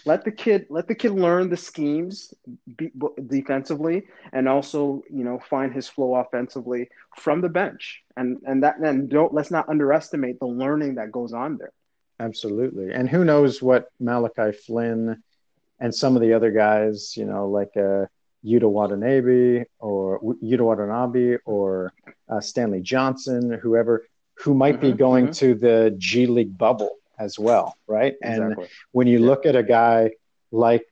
Let 0.05 0.25
the 0.25 0.33
kid 0.33 0.67
let 0.69 0.89
the 0.89 0.95
kid 0.95 1.13
learn 1.13 1.49
the 1.49 1.57
schemes 1.57 2.35
be, 2.77 2.91
defensively 3.27 4.05
and 4.33 4.49
also 4.49 5.03
you 5.11 5.25
know 5.25 5.39
find 5.39 5.73
his 5.73 5.89
flow 5.89 6.15
offensively 6.17 6.89
from 7.17 7.41
the 7.41 7.49
bench 7.49 8.03
and 8.17 8.39
and 8.45 8.63
that 8.63 8.77
then 8.81 9.09
don't 9.09 9.33
let's 9.33 9.51
not 9.51 9.69
underestimate 9.69 10.41
the 10.41 10.47
learning 10.47 10.97
that 10.97 11.13
goes 11.13 11.33
on 11.33 11.59
there. 11.59 11.73
Absolutely. 12.21 12.93
And 12.93 13.09
who 13.09 13.25
knows 13.25 13.61
what 13.61 13.89
Malachi 13.99 14.53
Flynn 14.53 15.23
and 15.81 15.95
some 15.95 16.15
of 16.15 16.23
the 16.23 16.35
other 16.35 16.53
guys, 16.53 17.17
you 17.17 17.25
know, 17.25 17.49
like 17.49 17.77
uh, 17.77 18.07
Yuta 18.45 18.71
Watanabe 18.71 19.65
or 19.81 20.21
Yuta 20.21 20.61
Watanabe 20.61 21.39
or 21.45 21.93
uh, 22.29 22.41
Stanley 22.41 22.81
Johnson, 22.81 23.59
whoever, 23.61 24.07
who 24.35 24.55
might 24.55 24.75
mm-hmm, 24.75 24.93
be 24.93 24.93
going 24.93 25.25
mm-hmm. 25.27 25.33
to 25.33 25.55
the 25.55 25.95
G 25.99 26.27
League 26.27 26.57
bubble 26.57 26.99
as 27.19 27.39
well, 27.39 27.77
right? 27.87 28.15
Exactly. 28.23 28.65
And 28.65 28.73
when 28.93 29.07
you 29.07 29.19
yeah. 29.19 29.27
look 29.27 29.47
at 29.47 29.57
a 29.57 29.63
guy 29.63 30.11
like 30.51 30.87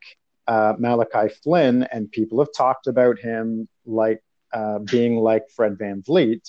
uh, 0.47 0.73
Malachi 0.77 1.33
Flynn, 1.43 1.83
and 1.83 2.11
people 2.11 2.39
have 2.39 2.49
talked 2.55 2.87
about 2.87 3.19
him 3.19 3.67
like 3.85 4.23
uh, 4.53 4.79
being 4.79 5.17
like 5.17 5.49
Fred 5.55 5.77
VanVleet, 5.77 6.41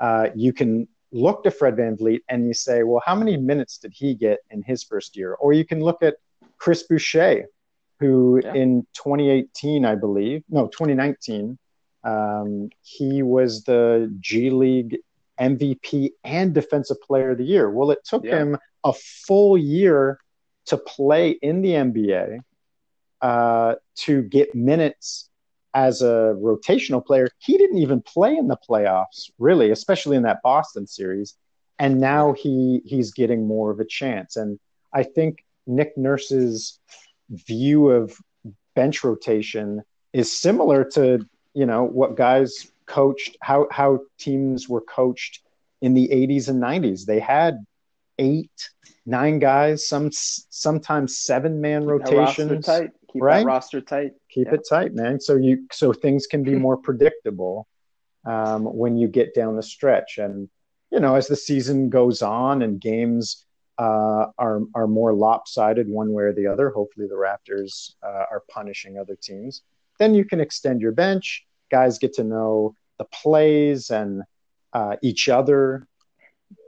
uh, 0.00 0.28
you 0.34 0.52
can 0.52 0.88
look 1.12 1.44
to 1.44 1.50
Fred 1.50 1.76
Van 1.76 1.96
VanVleet 1.96 2.20
and 2.28 2.46
you 2.46 2.54
say, 2.54 2.82
well, 2.82 3.02
how 3.04 3.14
many 3.14 3.36
minutes 3.36 3.78
did 3.78 3.92
he 3.94 4.14
get 4.14 4.38
in 4.50 4.62
his 4.62 4.82
first 4.82 5.16
year? 5.16 5.34
Or 5.34 5.52
you 5.52 5.64
can 5.64 5.80
look 5.80 6.02
at 6.02 6.16
Chris 6.58 6.82
Boucher, 6.84 7.46
who 8.00 8.40
yeah. 8.42 8.54
in 8.54 8.86
2018, 8.94 9.84
I 9.84 9.94
believe, 9.94 10.42
no, 10.48 10.66
2019, 10.68 11.58
um, 12.04 12.70
he 12.82 13.22
was 13.22 13.62
the 13.64 14.12
G 14.20 14.50
League 14.50 14.98
MVP 15.40 16.10
and 16.24 16.54
Defensive 16.54 17.00
Player 17.02 17.30
of 17.30 17.38
the 17.38 17.44
Year. 17.44 17.70
Well, 17.70 17.90
it 17.90 18.04
took 18.04 18.24
yeah. 18.24 18.38
him 18.38 18.58
a 18.84 18.92
full 18.92 19.56
year 19.56 20.18
to 20.66 20.76
play 20.76 21.30
in 21.30 21.62
the 21.62 21.70
NBA 21.70 22.40
uh, 23.20 23.74
to 23.96 24.22
get 24.22 24.54
minutes 24.54 25.28
as 25.74 26.02
a 26.02 26.36
rotational 26.38 27.04
player, 27.04 27.28
he 27.38 27.56
didn't 27.56 27.78
even 27.78 28.02
play 28.02 28.36
in 28.36 28.48
the 28.48 28.58
playoffs, 28.68 29.30
really, 29.38 29.70
especially 29.70 30.16
in 30.16 30.24
that 30.24 30.42
Boston 30.42 30.86
series. 30.86 31.34
And 31.78 32.00
now 32.00 32.32
he 32.34 32.82
he's 32.84 33.12
getting 33.12 33.46
more 33.46 33.70
of 33.70 33.80
a 33.80 33.84
chance. 33.84 34.36
And 34.36 34.58
I 34.92 35.02
think 35.02 35.44
Nick 35.66 35.96
Nurse's 35.96 36.78
view 37.30 37.88
of 37.88 38.16
bench 38.74 39.02
rotation 39.02 39.82
is 40.12 40.38
similar 40.38 40.84
to 40.84 41.26
you 41.54 41.66
know 41.66 41.84
what 41.84 42.16
guys 42.16 42.70
coached 42.86 43.36
how 43.40 43.66
how 43.70 44.00
teams 44.18 44.68
were 44.68 44.80
coached 44.80 45.40
in 45.80 45.94
the 45.94 46.08
80s 46.08 46.48
and 46.48 46.62
90s. 46.62 47.04
They 47.04 47.18
had 47.18 47.64
eight, 48.18 48.70
nine 49.04 49.38
guys, 49.38 49.86
some 49.86 50.10
sometimes 50.12 51.18
seven 51.18 51.60
man 51.60 51.84
rotations. 51.84 52.68
Keep 53.12 53.22
right? 53.22 53.44
roster 53.44 53.80
tight. 53.82 54.12
Keep 54.30 54.46
yeah. 54.46 54.54
it 54.54 54.60
tight, 54.66 54.94
man. 54.94 55.20
So 55.20 55.36
you 55.36 55.66
so 55.70 55.92
things 55.92 56.26
can 56.26 56.42
be 56.42 56.54
more 56.66 56.76
predictable 56.76 57.66
um, 58.24 58.64
when 58.64 58.96
you 58.96 59.08
get 59.08 59.34
down 59.34 59.56
the 59.56 59.62
stretch. 59.62 60.18
And 60.18 60.48
you 60.90 61.00
know, 61.00 61.14
as 61.14 61.26
the 61.26 61.36
season 61.36 61.90
goes 61.90 62.22
on 62.22 62.62
and 62.62 62.80
games 62.80 63.44
uh, 63.78 64.26
are 64.38 64.60
are 64.74 64.86
more 64.86 65.12
lopsided 65.12 65.88
one 65.88 66.12
way 66.12 66.24
or 66.24 66.32
the 66.32 66.46
other. 66.46 66.70
Hopefully, 66.70 67.06
the 67.06 67.14
Raptors 67.14 67.94
uh, 68.02 68.26
are 68.30 68.42
punishing 68.50 68.98
other 68.98 69.16
teams. 69.20 69.62
Then 69.98 70.14
you 70.14 70.24
can 70.24 70.40
extend 70.40 70.80
your 70.80 70.92
bench. 70.92 71.44
Guys 71.72 71.98
get 71.98 72.12
to 72.14 72.24
know 72.24 72.76
the 72.98 73.04
plays 73.06 73.90
and 73.90 74.22
uh, 74.72 74.96
each 75.02 75.28
other. 75.28 75.88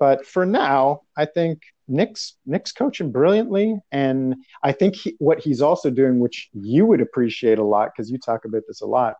But 0.00 0.26
for 0.26 0.44
now, 0.46 1.02
I 1.16 1.26
think 1.26 1.62
Nick's 1.87 2.37
Nick's 2.46 2.73
coaching 2.73 3.12
brilliantly, 3.12 3.78
and 3.92 4.37
I 4.62 4.73
think 4.73 4.96
he, 4.96 5.14
what 5.18 5.40
he's 5.40 5.61
also 5.61 5.90
doing, 5.90 6.18
which 6.18 6.49
you 6.54 6.87
would 6.87 7.00
appreciate 7.00 7.58
a 7.58 7.64
lot 7.64 7.90
because 7.92 8.11
you 8.11 8.18
talk 8.18 8.44
about 8.46 8.62
this 8.66 8.80
a 8.80 8.87
lot, 8.87 9.16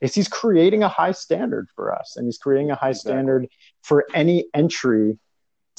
is 0.00 0.14
he's 0.14 0.28
creating 0.28 0.84
a 0.84 0.88
high 0.88 1.12
standard 1.12 1.66
for 1.74 1.92
us, 1.92 2.16
and 2.16 2.26
he's 2.26 2.38
creating 2.38 2.70
a 2.70 2.76
high 2.76 2.90
exactly. 2.90 3.10
standard 3.10 3.48
for 3.82 4.06
any 4.14 4.46
entry 4.54 5.18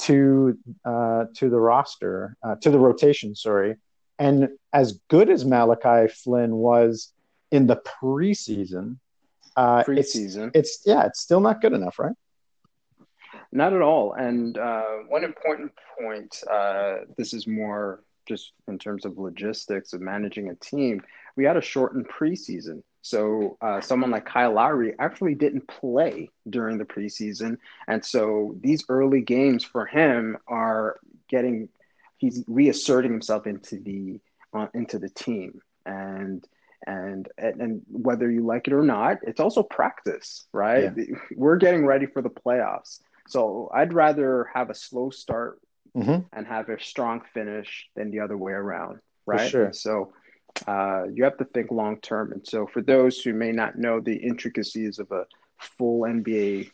to 0.00 0.58
uh, 0.84 1.24
to 1.36 1.48
the 1.48 1.58
roster, 1.58 2.36
uh, 2.42 2.56
to 2.56 2.70
the 2.70 2.78
rotation. 2.78 3.34
Sorry, 3.34 3.76
and 4.18 4.50
as 4.72 5.00
good 5.08 5.30
as 5.30 5.46
Malachi 5.46 6.12
Flynn 6.12 6.54
was 6.56 7.12
in 7.50 7.66
the 7.66 7.76
preseason, 7.76 8.98
uh, 9.58 9.84
preseason, 9.84 10.48
it's, 10.54 10.76
it's 10.76 10.82
yeah, 10.86 11.06
it's 11.06 11.20
still 11.20 11.40
not 11.40 11.60
good 11.60 11.72
enough, 11.72 11.98
right? 11.98 12.14
Not 13.50 13.72
at 13.72 13.82
all. 13.82 14.12
And 14.12 14.56
uh, 14.56 14.82
one 15.08 15.24
important 15.24 15.72
point 16.00 16.42
uh, 16.50 16.98
this 17.16 17.32
is 17.32 17.46
more 17.46 18.02
just 18.26 18.52
in 18.68 18.78
terms 18.78 19.04
of 19.04 19.18
logistics 19.18 19.92
of 19.94 20.00
managing 20.00 20.50
a 20.50 20.54
team. 20.56 21.02
We 21.36 21.44
had 21.44 21.56
a 21.56 21.62
shortened 21.62 22.08
preseason. 22.08 22.82
So 23.00 23.56
uh, 23.62 23.80
someone 23.80 24.10
like 24.10 24.26
Kyle 24.26 24.52
Lowry 24.52 24.94
actually 24.98 25.34
didn't 25.34 25.66
play 25.66 26.28
during 26.50 26.76
the 26.76 26.84
preseason. 26.84 27.56
And 27.86 28.04
so 28.04 28.54
these 28.60 28.84
early 28.88 29.22
games 29.22 29.64
for 29.64 29.86
him 29.86 30.36
are 30.46 30.96
getting, 31.28 31.70
he's 32.18 32.44
reasserting 32.46 33.12
himself 33.12 33.46
into 33.46 33.78
the, 33.80 34.20
uh, 34.52 34.66
into 34.74 34.98
the 34.98 35.08
team. 35.08 35.62
And 35.86 36.46
and 36.86 37.28
and 37.38 37.82
whether 37.90 38.30
you 38.30 38.46
like 38.46 38.68
it 38.68 38.72
or 38.72 38.82
not 38.82 39.18
it's 39.22 39.40
also 39.40 39.62
practice 39.62 40.46
right 40.52 40.92
yeah. 40.96 41.04
we're 41.36 41.56
getting 41.56 41.84
ready 41.84 42.06
for 42.06 42.22
the 42.22 42.30
playoffs 42.30 43.00
so 43.28 43.70
I'd 43.74 43.92
rather 43.92 44.48
have 44.54 44.70
a 44.70 44.74
slow 44.74 45.10
start 45.10 45.60
mm-hmm. 45.96 46.20
and 46.32 46.46
have 46.46 46.68
a 46.70 46.80
strong 46.80 47.22
finish 47.34 47.88
than 47.94 48.10
the 48.10 48.20
other 48.20 48.36
way 48.36 48.52
around, 48.52 49.00
right? 49.26 49.50
Sure. 49.50 49.72
So 49.72 50.14
uh, 50.66 51.04
you 51.12 51.24
have 51.24 51.36
to 51.38 51.44
think 51.44 51.70
long 51.70 52.00
term. 52.00 52.32
And 52.32 52.46
so 52.46 52.66
for 52.66 52.80
those 52.80 53.20
who 53.20 53.34
may 53.34 53.52
not 53.52 53.76
know 53.76 54.00
the 54.00 54.16
intricacies 54.16 54.98
of 54.98 55.12
a 55.12 55.26
full 55.58 56.02
NBA 56.02 56.70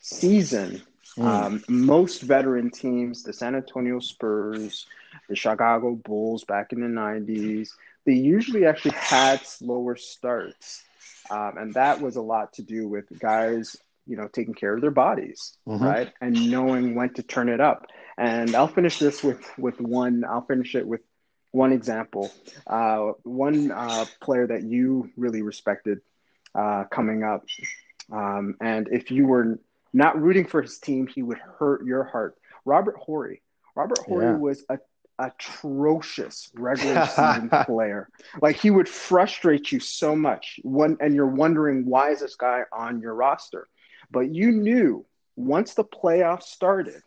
season, 0.00 0.82
Mm. 1.16 1.24
Um, 1.24 1.64
most 1.68 2.22
veteran 2.22 2.70
teams, 2.70 3.22
the 3.22 3.32
San 3.32 3.54
Antonio 3.54 4.00
Spurs, 4.00 4.86
the 5.28 5.36
Chicago 5.36 5.94
Bulls 5.94 6.44
back 6.44 6.72
in 6.72 6.80
the 6.80 6.88
90s, 6.88 7.70
they 8.06 8.14
usually 8.14 8.64
actually 8.64 8.94
had 8.94 9.44
slower 9.44 9.96
starts. 9.96 10.82
Um, 11.28 11.58
and 11.58 11.74
that 11.74 12.00
was 12.00 12.16
a 12.16 12.22
lot 12.22 12.54
to 12.54 12.62
do 12.62 12.88
with 12.88 13.06
guys, 13.18 13.76
you 14.06 14.16
know, 14.16 14.28
taking 14.28 14.54
care 14.54 14.74
of 14.74 14.80
their 14.80 14.92
bodies, 14.92 15.58
mm-hmm. 15.66 15.84
right? 15.84 16.12
And 16.20 16.50
knowing 16.50 16.94
when 16.94 17.12
to 17.14 17.22
turn 17.22 17.48
it 17.48 17.60
up. 17.60 17.88
And 18.16 18.54
I'll 18.54 18.68
finish 18.68 18.98
this 18.98 19.22
with, 19.24 19.44
with 19.58 19.80
one, 19.80 20.24
I'll 20.24 20.46
finish 20.46 20.74
it 20.76 20.86
with 20.86 21.00
one 21.50 21.72
example. 21.72 22.32
Uh, 22.66 23.12
one 23.24 23.72
uh, 23.72 24.04
player 24.20 24.46
that 24.46 24.62
you 24.62 25.10
really 25.16 25.42
respected 25.42 26.00
uh, 26.54 26.84
coming 26.84 27.24
up. 27.24 27.44
Um, 28.12 28.54
and 28.60 28.88
if 28.92 29.10
you 29.10 29.26
were 29.26 29.58
not 29.92 30.20
rooting 30.20 30.46
for 30.46 30.62
his 30.62 30.78
team, 30.78 31.08
he 31.08 31.22
would 31.22 31.38
hurt 31.38 31.84
your 31.84 32.04
heart. 32.04 32.36
Robert 32.64 32.96
Horry. 32.96 33.42
Robert 33.74 33.98
Horry 33.98 34.26
yeah. 34.26 34.36
was 34.36 34.64
a 34.68 34.78
atrocious 35.18 36.50
regular 36.54 37.06
season 37.16 37.50
player. 37.64 38.08
Like 38.40 38.56
he 38.56 38.70
would 38.70 38.88
frustrate 38.88 39.72
you 39.72 39.80
so 39.80 40.14
much 40.16 40.60
when 40.62 40.96
and 41.00 41.14
you're 41.14 41.26
wondering 41.26 41.86
why 41.86 42.10
is 42.10 42.20
this 42.20 42.36
guy 42.36 42.62
on 42.72 43.00
your 43.00 43.14
roster? 43.14 43.68
But 44.10 44.34
you 44.34 44.52
knew 44.52 45.04
once 45.36 45.74
the 45.74 45.84
playoffs 45.84 46.44
started, 46.44 47.02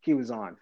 he 0.00 0.14
was 0.14 0.30
on 0.30 0.56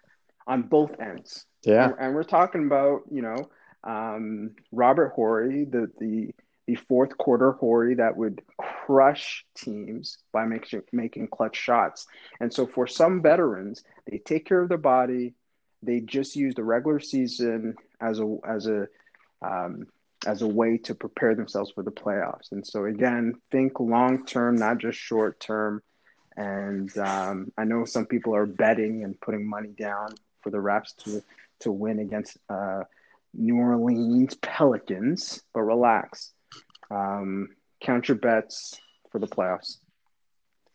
on 0.47 0.63
both 0.63 0.99
ends. 0.99 1.45
Yeah. 1.63 1.85
And, 1.85 1.95
and 1.99 2.15
we're 2.15 2.23
talking 2.23 2.65
about, 2.65 3.01
you 3.11 3.21
know, 3.21 3.49
um, 3.83 4.51
Robert 4.71 5.13
Horry, 5.15 5.65
the 5.65 5.91
the 5.99 6.33
the 6.67 6.75
fourth 6.75 7.17
quarter 7.17 7.53
Horry 7.53 7.95
that 7.95 8.15
would 8.15 8.41
crush 8.57 9.45
teams 9.55 10.17
by 10.31 10.45
making 10.45 10.81
making 10.91 11.27
clutch 11.29 11.55
shots. 11.55 12.05
And 12.39 12.53
so 12.53 12.67
for 12.67 12.85
some 12.87 13.21
veterans, 13.21 13.83
they 14.09 14.17
take 14.19 14.45
care 14.45 14.61
of 14.61 14.69
their 14.69 14.77
body. 14.77 15.33
They 15.81 16.01
just 16.01 16.35
use 16.35 16.55
the 16.55 16.63
regular 16.63 16.99
season 16.99 17.75
as 18.01 18.19
a 18.19 18.37
as 18.45 18.67
a 18.67 18.87
um, 19.41 19.87
as 20.25 20.41
a 20.41 20.47
way 20.47 20.77
to 20.77 20.95
prepare 20.95 21.35
themselves 21.35 21.71
for 21.71 21.83
the 21.83 21.91
playoffs. 21.91 22.51
And 22.51 22.65
so 22.65 22.85
again, 22.85 23.35
think 23.51 23.79
long 23.79 24.25
term, 24.25 24.55
not 24.57 24.77
just 24.79 24.97
short 24.97 25.39
term. 25.39 25.81
And 26.35 26.95
um, 26.97 27.51
I 27.57 27.63
know 27.63 27.85
some 27.85 28.05
people 28.05 28.35
are 28.35 28.45
betting 28.45 29.03
and 29.03 29.19
putting 29.19 29.47
money 29.47 29.69
down 29.69 30.15
for 30.41 30.49
the 30.49 30.59
Raps 30.59 30.93
to 31.03 31.23
to 31.61 31.71
win 31.71 31.99
against 31.99 32.37
uh, 32.49 32.83
New 33.33 33.57
Orleans 33.57 34.35
Pelicans, 34.35 35.41
but 35.53 35.61
relax. 35.61 36.31
Um, 36.91 37.49
count 37.81 38.07
your 38.07 38.17
bets 38.17 38.79
for 39.11 39.19
the 39.19 39.27
playoffs. 39.27 39.77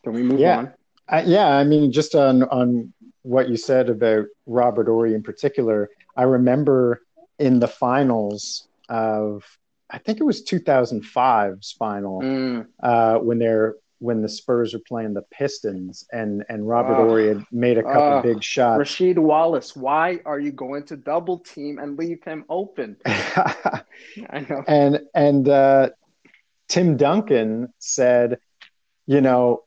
Can 0.02 0.12
we 0.12 0.22
move 0.22 0.40
yeah. 0.40 0.58
on? 0.58 0.72
Uh, 1.08 1.22
yeah, 1.24 1.48
I 1.48 1.64
mean, 1.64 1.92
just 1.92 2.14
on 2.14 2.44
on 2.44 2.92
what 3.22 3.48
you 3.48 3.56
said 3.56 3.88
about 3.88 4.26
Robert 4.46 4.86
Horry 4.86 5.14
in 5.14 5.22
particular, 5.22 5.90
I 6.16 6.22
remember 6.22 7.02
in 7.38 7.58
the 7.58 7.68
finals 7.68 8.68
of 8.88 9.44
I 9.90 9.98
think 9.98 10.20
it 10.20 10.24
was 10.24 10.44
2005's 10.44 11.72
final 11.72 12.20
mm. 12.20 12.66
uh, 12.82 13.18
when 13.18 13.38
they're 13.38 13.76
when 13.98 14.20
the 14.20 14.28
Spurs 14.28 14.74
were 14.74 14.80
playing 14.86 15.14
the 15.14 15.22
Pistons 15.22 16.06
and 16.12 16.44
and 16.48 16.68
Robert 16.68 16.94
uh, 16.94 17.06
Horry 17.06 17.28
had 17.28 17.44
made 17.50 17.78
a 17.78 17.82
couple 17.82 18.18
uh, 18.18 18.22
big 18.22 18.42
shots. 18.42 18.80
Rasheed 18.80 19.18
Wallace, 19.18 19.74
why 19.74 20.20
are 20.24 20.38
you 20.38 20.52
going 20.52 20.84
to 20.84 20.96
double 20.96 21.38
team 21.38 21.78
and 21.78 21.98
leave 21.98 22.22
him 22.24 22.44
open? 22.48 22.96
I 23.06 23.82
know. 24.48 24.62
And 24.66 25.00
and 25.14 25.48
uh, 25.48 25.90
Tim 26.68 26.96
Duncan 26.96 27.72
said, 27.78 28.38
you 29.06 29.20
know, 29.20 29.63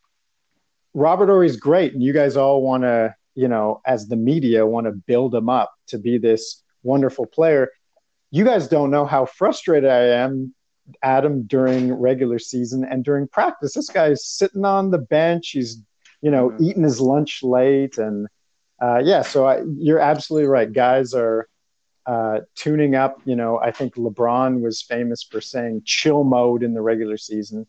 Robert 0.97 1.27
Horry's 1.27 1.57
great, 1.57 1.93
and 1.93 2.01
you 2.01 2.11
guys 2.11 2.35
all 2.35 2.63
want 2.63 2.81
to, 2.81 3.13
you 3.35 3.47
know, 3.47 3.81
as 3.85 4.07
the 4.07 4.15
media 4.15 4.65
want 4.65 4.87
to 4.87 4.91
build 4.91 5.35
him 5.35 5.47
up 5.47 5.71
to 5.89 5.99
be 5.99 6.17
this 6.17 6.63
wonderful 6.81 7.27
player. 7.27 7.69
You 8.31 8.43
guys 8.43 8.67
don't 8.67 8.89
know 8.89 9.05
how 9.05 9.27
frustrated 9.27 9.91
I 9.91 10.07
am 10.23 10.55
Adam 11.03 11.43
during 11.43 11.93
regular 11.93 12.39
season 12.39 12.83
and 12.83 13.05
during 13.05 13.27
practice. 13.27 13.75
This 13.75 13.91
guy's 13.91 14.25
sitting 14.25 14.65
on 14.65 14.89
the 14.89 14.97
bench. 14.97 15.49
He's, 15.49 15.83
you 16.23 16.31
know, 16.31 16.49
mm-hmm. 16.49 16.63
eating 16.63 16.83
his 16.83 16.99
lunch 16.99 17.43
late. 17.43 17.99
And 17.99 18.27
uh, 18.81 19.01
yeah, 19.03 19.21
so 19.21 19.45
I, 19.45 19.61
you're 19.77 19.99
absolutely 19.99 20.47
right. 20.47 20.73
Guys 20.73 21.13
are 21.13 21.47
uh, 22.07 22.39
tuning 22.55 22.95
up. 22.95 23.21
You 23.23 23.35
know, 23.35 23.59
I 23.59 23.69
think 23.69 23.97
LeBron 23.97 24.61
was 24.61 24.81
famous 24.81 25.21
for 25.21 25.41
saying 25.41 25.83
chill 25.85 26.23
mode 26.23 26.63
in 26.63 26.73
the 26.73 26.81
regular 26.81 27.17
season. 27.17 27.67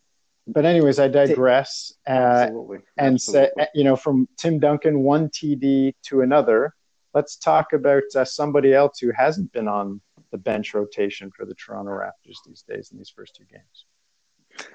But 0.49 0.65
anyways, 0.65 0.99
I 0.99 1.09
digress. 1.09 1.93
Uh, 2.07 2.11
Absolutely. 2.11 2.79
And 2.97 3.15
Absolutely. 3.15 3.51
say, 3.57 3.69
you 3.75 3.85
know, 3.85 3.97
from 3.97 4.29
Tim 4.39 4.59
Duncan, 4.59 5.01
one 5.01 5.29
TD 5.29 5.95
to 6.05 6.23
another. 6.23 6.75
Let's 7.15 7.37
talk 7.37 7.73
about 7.73 8.05
uh, 8.15 8.25
somebody 8.25 8.73
else 8.73 8.99
who 8.99 9.13
hasn't 9.15 9.53
been 9.53 9.69
on 9.69 10.01
the 10.31 10.39
bench 10.39 10.75
rotation 10.75 11.31
for 11.31 11.45
the 11.45 11.55
Toronto 11.55 11.91
Raptors 11.91 12.37
these 12.47 12.63
days 12.63 12.91
in 12.93 12.99
these 12.99 13.11
first 13.11 13.37
two 13.37 13.45
games. 13.45 14.69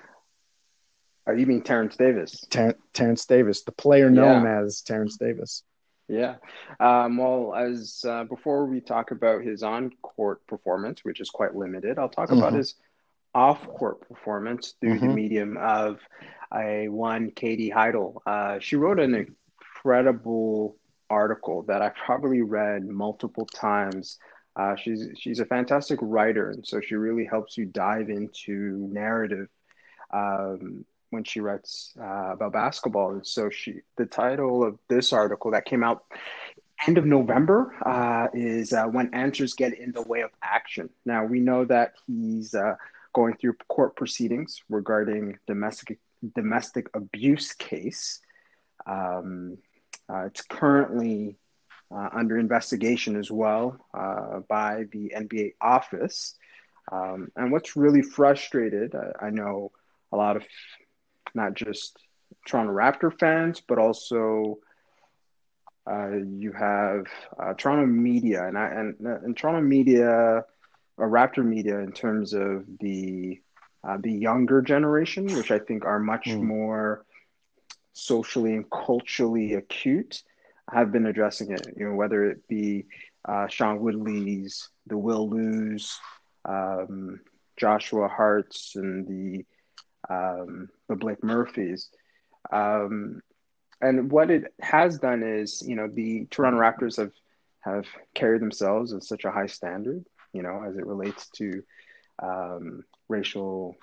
Oh, 1.26 1.32
you 1.32 1.46
mean 1.46 1.62
Terence 1.62 1.96
Davis? 1.96 2.46
Ter- 2.50 2.76
Terence 2.94 3.26
Davis, 3.26 3.64
the 3.64 3.72
player 3.72 4.10
known 4.10 4.44
yeah. 4.44 4.62
as 4.62 4.82
Terence 4.82 5.18
Davis. 5.18 5.64
Yeah. 6.10 6.36
Um, 6.80 7.18
well, 7.18 7.56
as 7.56 8.04
uh, 8.08 8.26
before 8.26 8.66
we 8.66 8.82
talk 8.82 9.12
about 9.12 9.42
his 9.42 9.64
on-court 9.64 10.46
performance, 10.48 11.06
which 11.06 11.22
is 11.22 11.30
quite 11.30 11.56
limited, 11.56 11.98
I'll 11.98 12.10
talk 12.10 12.30
mm-hmm. 12.30 12.40
about 12.40 12.54
his 12.54 12.76
off-court 13.34 14.08
performance 14.08 14.76
through 14.80 14.96
mm-hmm. 14.96 15.08
the 15.08 15.14
medium 15.14 15.58
of 15.58 16.00
a 16.54 16.88
one 16.88 17.32
Katie 17.32 17.72
Heindl. 17.72 18.18
Uh, 18.26 18.60
she 18.60 18.76
wrote 18.76 19.00
an 19.00 19.16
incredible 19.16 20.78
article 21.10 21.64
that 21.64 21.82
I 21.82 21.90
probably 21.90 22.42
read 22.42 22.86
multiple 22.86 23.46
times 23.46 24.18
uh, 24.56 24.76
she's 24.76 25.08
she's 25.18 25.40
a 25.40 25.46
fantastic 25.46 26.00
writer, 26.02 26.50
and 26.50 26.66
so 26.66 26.80
she 26.80 26.96
really 26.96 27.26
helps 27.26 27.58
you 27.58 27.66
dive 27.66 28.10
into 28.10 28.88
narrative 28.92 29.48
um, 30.12 30.86
when 31.10 31.24
she 31.24 31.40
writes 31.40 31.94
uh, 32.00 32.34
about 32.34 32.54
basketball. 32.54 33.12
And 33.12 33.26
so 33.26 33.50
she, 33.50 33.82
the 33.98 34.06
title 34.06 34.64
of 34.64 34.78
this 34.90 35.12
article 35.12 35.52
that 35.52 35.66
came 35.66 35.84
out 35.84 36.04
end 36.86 36.98
of 36.98 37.06
November 37.06 37.74
uh, 37.84 38.28
is 38.34 38.74
uh, 38.74 38.86
"When 38.86 39.14
Answers 39.16 39.56
Get 39.56 39.78
in 39.78 39.92
the 39.92 40.04
Way 40.04 40.22
of 40.22 40.30
Action." 40.44 40.90
Now 41.04 41.26
we 41.26 41.40
know 41.40 41.66
that 41.66 41.94
he's 42.06 42.54
uh, 42.54 42.76
going 43.14 43.36
through 43.36 43.54
court 43.70 43.96
proceedings 43.96 44.62
regarding 44.70 45.38
domestic 45.48 46.00
domestic 46.36 46.88
abuse 46.94 47.54
case. 47.54 48.20
Um, 48.86 49.58
uh, 50.10 50.26
it's 50.26 50.42
currently 50.42 51.38
uh, 51.94 52.10
under 52.14 52.38
investigation 52.38 53.16
as 53.16 53.32
well 53.32 53.78
uh, 53.94 54.40
by 54.50 54.86
the 54.92 55.14
NBA 55.16 55.54
office. 55.62 56.36
Um, 56.92 57.30
and 57.36 57.52
what's 57.52 57.76
really 57.76 58.02
frustrated, 58.02 58.94
I, 58.96 59.28
I, 59.28 59.30
know 59.30 59.72
a 60.12 60.18
lot 60.18 60.36
of 60.36 60.44
not 61.34 61.54
just 61.54 61.98
Toronto 62.46 62.74
Raptor 62.74 63.18
fans, 63.18 63.62
but 63.66 63.78
also 63.78 64.60
uh, 65.90 66.10
you 66.10 66.52
have 66.52 67.06
uh, 67.40 67.54
Toronto 67.54 67.86
media 67.86 68.46
and 68.46 68.58
I, 68.58 68.68
and, 68.68 68.96
and 69.00 69.38
Toronto 69.38 69.62
media, 69.62 70.44
Raptor 71.08 71.46
media, 71.46 71.80
in 71.80 71.92
terms 71.92 72.34
of 72.34 72.66
the 72.80 73.42
uh, 73.84 73.98
the 74.02 74.12
younger 74.12 74.62
generation, 74.62 75.26
which 75.26 75.52
I 75.52 75.60
think 75.60 75.86
are 75.86 76.00
much 76.00 76.26
mm. 76.26 76.42
more 76.42 77.06
socially 77.94 78.54
and 78.54 78.70
culturally 78.72 79.54
acute 79.54 80.24
have 80.72 80.92
been 80.92 81.06
addressing 81.06 81.52
it. 81.52 81.68
You 81.76 81.90
know, 81.90 81.96
whether 81.96 82.24
it 82.26 82.48
be 82.48 82.86
uh, 83.28 83.48
Sean 83.48 83.80
Woodley's, 83.80 84.70
the 84.88 84.98
Will 84.98 85.30
Lose, 85.30 86.00
um, 86.46 87.20
Joshua 87.58 88.08
Harts, 88.08 88.76
and 88.76 89.08
the 89.08 89.46
um, 90.10 90.70
the 90.88 90.96
Blake 90.96 91.24
Murphys. 91.24 91.90
Um, 92.52 93.22
and 93.82 94.12
what 94.12 94.32
it 94.32 94.54
has 94.62 95.00
done 95.00 95.24
is, 95.24 95.62
you 95.66 95.76
know, 95.76 95.88
the 95.88 96.26
Toronto 96.32 96.60
Raptors 96.60 96.98
have 96.98 97.12
have 97.62 97.86
carried 98.14 98.42
themselves 98.42 98.94
at 98.94 99.04
such 99.04 99.24
a 99.24 99.32
high 99.32 99.48
standard, 99.48 100.06
you 100.34 100.42
know, 100.42 100.64
as 100.68 100.76
it 100.76 100.86
relates 100.86 101.30
to 101.30 101.64
um, 102.22 102.84
racial 103.08 103.76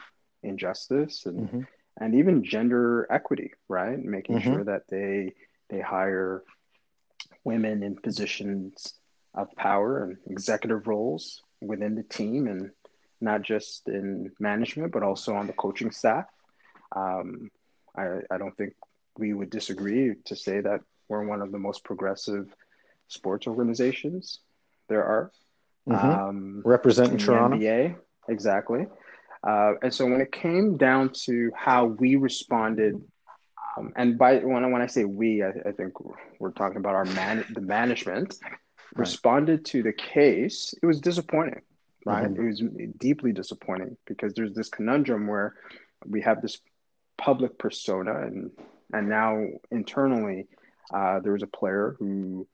injustice 0.42 1.26
and 1.26 1.48
mm-hmm. 1.48 1.60
and 1.98 2.14
even 2.14 2.44
gender 2.44 3.06
equity, 3.10 3.52
right? 3.68 3.98
Making 3.98 4.38
mm-hmm. 4.38 4.52
sure 4.52 4.64
that 4.64 4.88
they 4.88 5.34
they 5.70 5.80
hire 5.80 6.42
women 7.44 7.82
in 7.82 7.96
positions 7.96 8.94
of 9.34 9.54
power 9.56 10.04
and 10.04 10.16
executive 10.28 10.86
roles 10.86 11.42
within 11.60 11.94
the 11.94 12.02
team 12.02 12.46
and 12.46 12.70
not 13.20 13.42
just 13.42 13.88
in 13.88 14.30
management 14.40 14.92
but 14.92 15.02
also 15.02 15.34
on 15.34 15.46
the 15.46 15.52
coaching 15.52 15.90
staff 15.90 16.26
um, 16.96 17.50
I, 17.96 18.20
I 18.30 18.38
don't 18.38 18.56
think 18.56 18.74
we 19.18 19.32
would 19.32 19.50
disagree 19.50 20.14
to 20.24 20.36
say 20.36 20.60
that 20.60 20.80
we're 21.08 21.26
one 21.26 21.42
of 21.42 21.52
the 21.52 21.58
most 21.58 21.84
progressive 21.84 22.52
sports 23.08 23.46
organizations 23.46 24.40
there 24.88 25.04
are 25.04 25.30
mm-hmm. 25.88 25.96
um, 25.96 26.62
representing 26.64 27.18
toronto 27.18 27.56
NBA. 27.56 27.96
exactly 28.28 28.86
uh, 29.46 29.72
and 29.82 29.92
so 29.92 30.04
when 30.04 30.20
it 30.20 30.32
came 30.32 30.76
down 30.76 31.10
to 31.24 31.50
how 31.56 31.86
we 31.86 32.16
responded 32.16 33.00
Um, 33.76 33.92
and 33.96 34.18
by 34.18 34.38
when, 34.38 34.70
when 34.70 34.82
I 34.82 34.86
say 34.86 35.04
we, 35.04 35.42
I, 35.42 35.50
I, 35.66 35.72
think 35.72 35.92
we're 36.38 36.52
talking 36.52 36.78
about 36.78 36.94
our 36.94 37.04
man, 37.04 37.44
the 37.54 37.60
management 37.60 38.36
right. 38.42 38.58
responded 38.94 39.64
to 39.66 39.82
the 39.82 39.92
case. 39.92 40.74
It 40.82 40.86
was 40.86 41.00
disappointing, 41.00 41.62
right? 42.04 42.26
Mm-hmm. 42.26 42.42
It 42.42 42.46
was 42.46 42.62
deeply 42.98 43.32
disappointing 43.32 43.96
because 44.06 44.34
there's 44.34 44.54
this 44.54 44.68
conundrum 44.68 45.26
where 45.26 45.54
we 46.04 46.20
have 46.22 46.42
this 46.42 46.58
public 47.16 47.58
persona, 47.58 48.26
and 48.26 48.50
and 48.92 49.08
now 49.08 49.46
internally, 49.70 50.48
uh, 50.92 51.20
there 51.20 51.32
was 51.32 51.42
a 51.42 51.46
player 51.46 51.96
who 51.98 52.46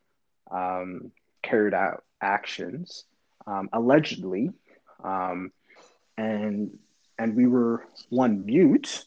um, 0.50 1.12
carried 1.42 1.74
out 1.74 2.04
actions 2.20 3.04
um, 3.46 3.68
allegedly, 3.72 4.50
um, 5.02 5.52
and 6.16 6.78
and 7.18 7.34
we 7.34 7.46
were 7.46 7.84
one 8.10 8.44
mute 8.44 9.06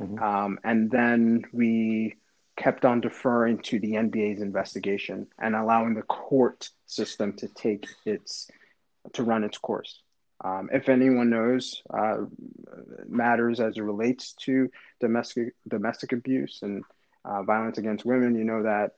Mm-hmm. 0.00 0.22
Um, 0.22 0.58
and 0.64 0.90
then 0.90 1.44
we 1.52 2.16
kept 2.56 2.84
on 2.84 3.00
deferring 3.00 3.58
to 3.58 3.78
the 3.78 3.92
NBA's 3.92 4.40
investigation 4.40 5.26
and 5.38 5.54
allowing 5.54 5.94
the 5.94 6.02
court 6.02 6.70
system 6.86 7.32
to 7.34 7.48
take 7.48 7.86
its 8.04 8.48
to 9.12 9.22
run 9.22 9.44
its 9.44 9.58
course. 9.58 10.00
Um, 10.44 10.68
if 10.72 10.88
anyone 10.88 11.30
knows 11.30 11.82
uh, 11.92 12.24
matters 13.06 13.60
as 13.60 13.78
it 13.78 13.82
relates 13.82 14.34
to 14.44 14.70
domestic 15.00 15.54
domestic 15.68 16.12
abuse 16.12 16.60
and 16.62 16.84
uh, 17.24 17.42
violence 17.42 17.78
against 17.78 18.04
women, 18.04 18.34
you 18.34 18.44
know 18.44 18.62
that 18.62 18.92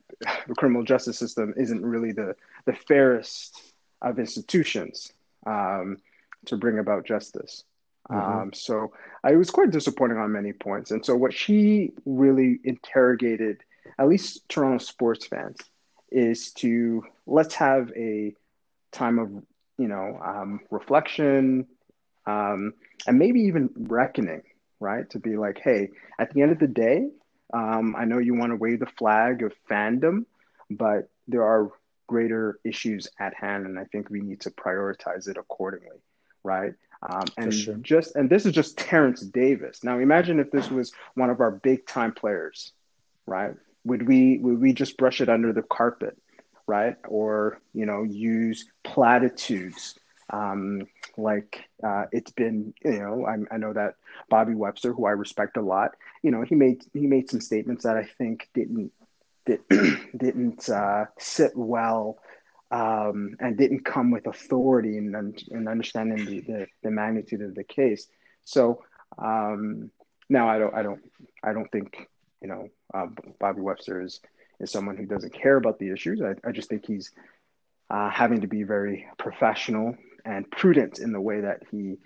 the 0.48 0.55
criminal 0.55 0.83
justice 0.83 1.18
system 1.18 1.55
isn't 1.57 1.85
really 1.85 2.12
the 2.12 2.35
the 2.64 2.72
fairest 2.72 3.61
of 4.03 4.19
institutions 4.19 5.13
um, 5.47 5.99
to 6.47 6.57
bring 6.57 6.79
about 6.79 7.07
justice. 7.07 7.65
Mm-hmm. 8.11 8.41
Um, 8.41 8.53
so 8.53 8.93
I 9.23 9.37
was 9.37 9.51
quite 9.51 9.71
disappointing 9.71 10.19
on 10.19 10.33
many 10.33 10.53
points. 10.53 10.91
And 10.91 11.05
so 11.05 11.15
what 11.15 11.33
she 11.33 11.93
really 12.07 12.59
interrogated, 12.65 13.63
at 13.99 14.09
least 14.09 14.49
Toronto 14.49 14.79
sports 14.79 15.27
fans, 15.27 15.59
is 16.11 16.53
to 16.53 17.05
let's 17.27 17.55
have 17.55 17.93
a 17.97 18.35
time 18.93 19.19
of 19.19 19.31
you 19.77 19.89
know 19.89 20.19
um, 20.25 20.61
reflection 20.71 21.67
um, 22.27 22.75
and 23.07 23.19
maybe 23.19 23.41
even 23.41 23.71
reckoning, 23.77 24.43
right? 24.81 25.09
To 25.11 25.19
be 25.19 25.37
like, 25.37 25.61
hey, 25.63 25.91
at 26.19 26.33
the 26.33 26.43
end 26.43 26.53
of 26.53 26.59
the 26.59 26.67
day, 26.67 27.09
um, 27.53 27.97
I 27.97 28.05
know 28.05 28.19
you 28.19 28.35
want 28.35 28.53
to 28.53 28.57
wave 28.57 28.81
the 28.81 28.87
flag 28.87 29.43
of 29.43 29.53
fandom, 29.71 30.25
but 30.71 31.09
there 31.27 31.45
are 31.45 31.71
greater 32.09 32.59
issues 32.64 33.07
at 33.21 33.35
hand, 33.35 33.66
and 33.66 33.79
I 33.79 33.85
think 33.85 34.11
we 34.11 34.21
need 34.21 34.40
to 34.40 34.51
prioritize 34.51 35.29
it 35.29 35.37
accordingly, 35.37 35.99
right? 36.42 36.75
Um, 37.09 37.27
and 37.37 37.55
sure. 37.55 37.75
just 37.77 38.16
and 38.16 38.29
this 38.29 38.44
is 38.44 38.53
just 38.53 38.77
Terence 38.77 39.21
Davis. 39.21 39.85
Now 39.85 40.01
imagine 40.01 40.40
if 40.40 40.51
this 40.51 40.68
was 40.68 40.92
one 41.14 41.31
of 41.31 41.40
our 41.40 41.53
big 41.53 41.87
time 41.87 42.12
players, 42.12 42.73
right? 43.27 43.55
Would 43.85 44.09
we 44.09 44.38
would 44.38 44.61
we 44.61 44.73
just 44.73 44.97
brush 44.97 45.21
it 45.21 45.29
under 45.29 45.53
the 45.53 45.62
carpet, 45.62 46.18
right? 46.66 46.97
Or 47.07 47.61
you 47.73 47.87
know 47.87 48.03
use 48.03 48.66
platitudes 48.83 49.94
um, 50.31 50.87
like 51.16 51.64
uh, 51.83 52.05
it's 52.12 52.31
been 52.33 52.75
you 52.85 52.99
know 52.99 53.27
I, 53.27 53.55
I 53.55 53.59
know 53.59 53.73
that 53.73 53.94
Bobby 54.29 54.55
Webster, 54.55 54.92
who 54.92 55.07
I 55.07 55.12
respect 55.12 55.57
a 55.57 55.62
lot, 55.62 55.92
you 56.23 56.31
know 56.31 56.42
he 56.42 56.55
made 56.55 56.85
he 56.92 57.07
made 57.07 57.31
some 57.31 57.40
statements 57.40 57.85
that 57.85 57.97
I 57.97 58.05
think 58.18 58.49
didn't 58.55 58.92
did, 59.49 59.61
didn't 60.17 60.69
uh, 60.69 61.07
sit 61.19 61.53
well 61.57 62.19
um, 62.71 63.35
and 63.41 63.57
didn't 63.57 63.85
come 63.85 64.11
with 64.11 64.27
authority 64.27 64.99
and, 64.99 65.15
and 65.51 65.69
understanding 65.69 66.25
the, 66.25 66.41
the, 66.41 66.67
the, 66.83 66.91
magnitude 66.91 67.41
of 67.41 67.55
the 67.55 67.65
case. 67.65 68.07
So 68.45 68.83
um, 69.17 69.91
now 70.29 70.49
I 70.49 70.59
don't 70.59 70.75
I 70.75 70.83
don't 70.83 71.01
I 71.43 71.53
don't 71.53 71.71
think 71.73 72.09
you 72.43 72.49
know 72.49 72.69
uh, 72.93 73.07
Bobby 73.41 73.63
Webster 73.63 74.03
is 74.03 74.21
is 74.61 74.71
someone 74.71 74.97
who 74.97 75.07
doesn't 75.07 75.33
care 75.33 75.57
about 75.57 75.79
the 75.79 75.91
issues. 75.91 76.21
I, 76.21 76.35
I 76.47 76.53
just 76.53 76.69
think 76.69 76.85
he's 76.87 77.11
uh, 77.91 78.11
having 78.11 78.43
to 78.43 78.47
be 78.47 78.65
very 78.65 79.07
professional 79.19 79.97
and 80.25 80.51
prudent 80.51 80.99
in 80.99 81.13
the 81.13 81.21
way 81.21 81.41
that 81.41 81.63
he 81.71 81.97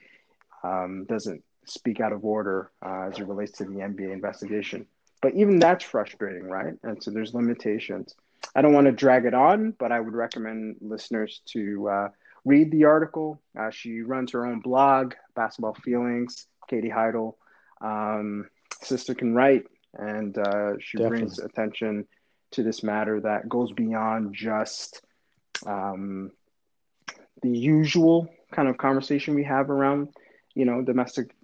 um, 0.62 1.06
doesn't 1.08 1.42
speak 1.64 2.00
out 2.00 2.12
of 2.12 2.24
order 2.24 2.70
uh, 2.84 3.08
as 3.10 3.18
it 3.18 3.26
relates 3.26 3.52
to 3.52 3.64
the 3.64 3.80
NBA 3.80 4.12
investigation. 4.12 4.86
But 5.22 5.34
even 5.34 5.58
that's 5.58 5.84
frustrating, 5.84 6.48
right? 6.48 6.74
And 6.82 7.02
so 7.02 7.10
there's 7.10 7.32
limitations. 7.32 8.14
I 8.54 8.60
don't 8.60 8.74
want 8.74 8.86
to 8.86 8.92
drag 8.92 9.24
it 9.24 9.34
on, 9.34 9.74
but 9.78 9.92
I 9.92 10.00
would 10.00 10.14
recommend 10.14 10.76
listeners 10.80 11.40
to 11.52 11.88
uh, 11.88 12.08
read 12.44 12.70
the 12.70 12.84
article. 12.84 13.40
Uh, 13.58 13.70
she 13.70 14.02
runs 14.02 14.32
her 14.32 14.44
own 14.44 14.60
blog, 14.60 15.14
Basketball 15.34 15.74
Feelings, 15.74 16.46
Katie 16.68 16.90
Heindl. 16.90 17.34
Um, 17.80 18.48
Sister 18.82 19.14
can 19.14 19.34
write, 19.34 19.64
and 19.94 20.36
uh, 20.36 20.72
she 20.80 20.98
Definitely. 20.98 21.08
brings 21.08 21.38
attention 21.38 22.06
to 22.50 22.62
this 22.62 22.82
matter 22.82 23.20
that 23.20 23.48
goes 23.48 23.72
beyond 23.72 24.34
just 24.34 25.02
um, 25.66 26.32
the 27.42 27.50
usual 27.50 28.28
kind 28.52 28.68
of 28.68 28.76
conversation 28.76 29.34
we 29.34 29.44
have 29.44 29.70
around, 29.70 30.08
you 30.54 30.64
know, 30.64 30.82
domestic 30.82 31.34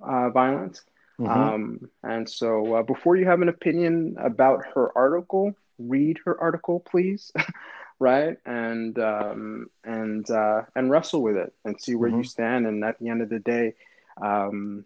uh, 0.00 0.30
violence. 0.30 0.82
Mm-hmm. 1.20 1.30
Um, 1.30 1.90
and 2.02 2.28
so, 2.28 2.76
uh, 2.76 2.82
before 2.82 3.16
you 3.16 3.26
have 3.26 3.40
an 3.40 3.48
opinion 3.48 4.16
about 4.18 4.64
her 4.74 4.96
article, 4.96 5.54
read 5.78 6.18
her 6.24 6.40
article, 6.40 6.80
please, 6.80 7.32
right? 7.98 8.36
And 8.44 8.98
um, 8.98 9.70
and 9.84 10.28
uh, 10.28 10.62
and 10.74 10.90
wrestle 10.90 11.22
with 11.22 11.36
it 11.36 11.52
and 11.64 11.80
see 11.80 11.94
where 11.94 12.10
mm-hmm. 12.10 12.18
you 12.18 12.24
stand. 12.24 12.66
And 12.66 12.84
at 12.84 12.98
the 12.98 13.08
end 13.08 13.22
of 13.22 13.28
the 13.28 13.38
day, 13.38 13.74
um, 14.20 14.84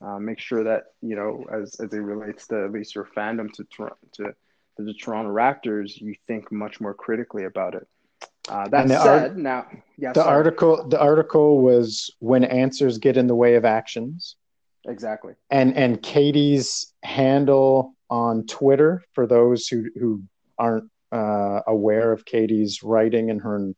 uh, 0.00 0.18
make 0.18 0.40
sure 0.40 0.64
that 0.64 0.86
you 1.02 1.14
know, 1.14 1.44
as 1.52 1.78
as 1.80 1.92
it 1.92 1.98
relates 1.98 2.46
to 2.48 2.64
at 2.64 2.72
least 2.72 2.94
your 2.94 3.08
fandom 3.16 3.52
to 3.52 3.64
to, 3.76 3.90
to 4.16 4.34
the 4.82 4.94
Toronto 4.94 5.30
Raptors, 5.30 6.00
you 6.00 6.14
think 6.26 6.50
much 6.50 6.80
more 6.80 6.94
critically 6.94 7.44
about 7.44 7.74
it. 7.74 7.86
Uh, 8.48 8.66
that 8.68 8.88
said, 8.88 9.06
art- 9.06 9.36
now 9.36 9.66
yeah, 9.96 10.12
the 10.12 10.22
sorry. 10.22 10.36
article 10.36 10.88
the 10.88 10.98
article 10.98 11.60
was 11.60 12.10
when 12.18 12.42
answers 12.44 12.98
get 12.98 13.16
in 13.16 13.26
the 13.26 13.34
way 13.34 13.54
of 13.54 13.64
actions. 13.64 14.36
Exactly. 14.86 15.34
And 15.50 15.76
and 15.76 16.02
Katie's 16.02 16.92
handle 17.02 17.94
on 18.08 18.46
Twitter 18.46 19.02
for 19.12 19.26
those 19.26 19.66
who 19.66 19.86
who 19.98 20.22
aren't 20.58 20.90
uh, 21.12 21.60
aware 21.66 22.12
of 22.12 22.24
Katie's 22.24 22.82
writing 22.82 23.30
and 23.30 23.40
her 23.40 23.72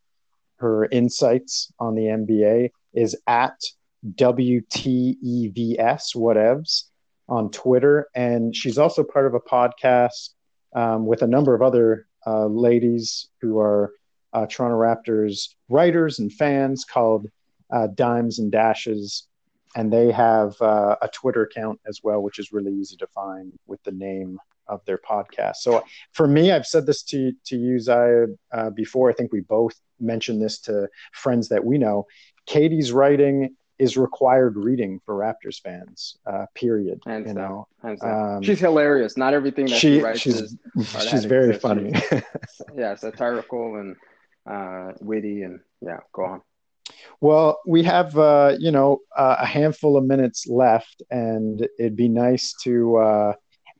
her 0.56 0.86
insights 0.86 1.72
on 1.78 1.94
the 1.94 2.02
NBA 2.02 2.70
is 2.94 3.16
at 3.26 3.58
WTEVS 4.14 5.16
whatevs 6.16 6.84
on 7.28 7.50
Twitter, 7.50 8.08
and 8.14 8.54
she's 8.54 8.78
also 8.78 9.02
part 9.02 9.26
of 9.26 9.34
a 9.34 9.40
podcast 9.40 10.30
um, 10.74 11.06
with 11.06 11.22
a 11.22 11.26
number 11.26 11.54
of 11.54 11.62
other 11.62 12.06
uh, 12.26 12.46
ladies 12.46 13.28
who 13.40 13.58
are 13.58 13.92
uh, 14.32 14.46
Toronto 14.46 14.76
Raptors 14.76 15.48
writers 15.68 16.18
and 16.18 16.32
fans 16.32 16.84
called 16.84 17.26
uh, 17.72 17.88
Dimes 17.88 18.38
and 18.38 18.52
Dashes 18.52 19.26
and 19.74 19.92
they 19.92 20.10
have 20.10 20.60
uh, 20.60 20.96
a 21.02 21.08
Twitter 21.08 21.42
account 21.42 21.80
as 21.86 22.00
well, 22.02 22.22
which 22.22 22.38
is 22.38 22.52
really 22.52 22.72
easy 22.72 22.96
to 22.96 23.06
find 23.08 23.52
with 23.66 23.82
the 23.84 23.92
name 23.92 24.38
of 24.68 24.84
their 24.84 24.98
podcast. 24.98 25.56
So 25.56 25.84
for 26.12 26.26
me, 26.26 26.52
I've 26.52 26.66
said 26.66 26.86
this 26.86 27.02
to 27.04 27.32
to 27.46 27.56
you, 27.56 27.78
Zaya, 27.78 28.26
uh, 28.52 28.70
before. 28.70 29.10
I 29.10 29.12
think 29.12 29.32
we 29.32 29.40
both 29.40 29.74
mentioned 30.00 30.42
this 30.42 30.58
to 30.60 30.88
friends 31.12 31.48
that 31.48 31.64
we 31.64 31.78
know. 31.78 32.06
Katie's 32.46 32.92
writing 32.92 33.56
is 33.78 33.96
required 33.96 34.56
reading 34.56 35.00
for 35.04 35.16
Raptors 35.16 35.60
fans. 35.60 36.16
Uh, 36.26 36.46
period. 36.54 37.00
Hands 37.04 37.26
you 37.26 37.34
know, 37.34 37.66
um, 37.82 38.42
she's 38.42 38.60
hilarious. 38.60 39.16
Not 39.16 39.34
everything 39.34 39.66
that 39.66 39.78
she, 39.78 39.96
she 39.96 40.00
writes 40.02 40.20
she's, 40.20 40.40
is 40.40 40.56
she's 41.10 41.24
very 41.24 41.58
funny. 41.58 41.92
yeah, 42.76 42.94
satirical 42.94 43.76
and 43.76 43.96
uh, 44.46 44.92
witty, 45.00 45.42
and 45.42 45.60
yeah, 45.80 45.98
go 46.12 46.24
on. 46.24 46.42
Well, 47.20 47.60
we 47.66 47.82
have 47.84 48.18
uh, 48.18 48.56
you 48.58 48.70
know 48.70 48.98
uh, 49.16 49.36
a 49.38 49.46
handful 49.46 49.96
of 49.96 50.04
minutes 50.04 50.46
left, 50.48 51.02
and 51.10 51.66
it'd 51.78 51.96
be 51.96 52.08
nice 52.08 52.54
to 52.64 52.96
uh, 52.96 53.32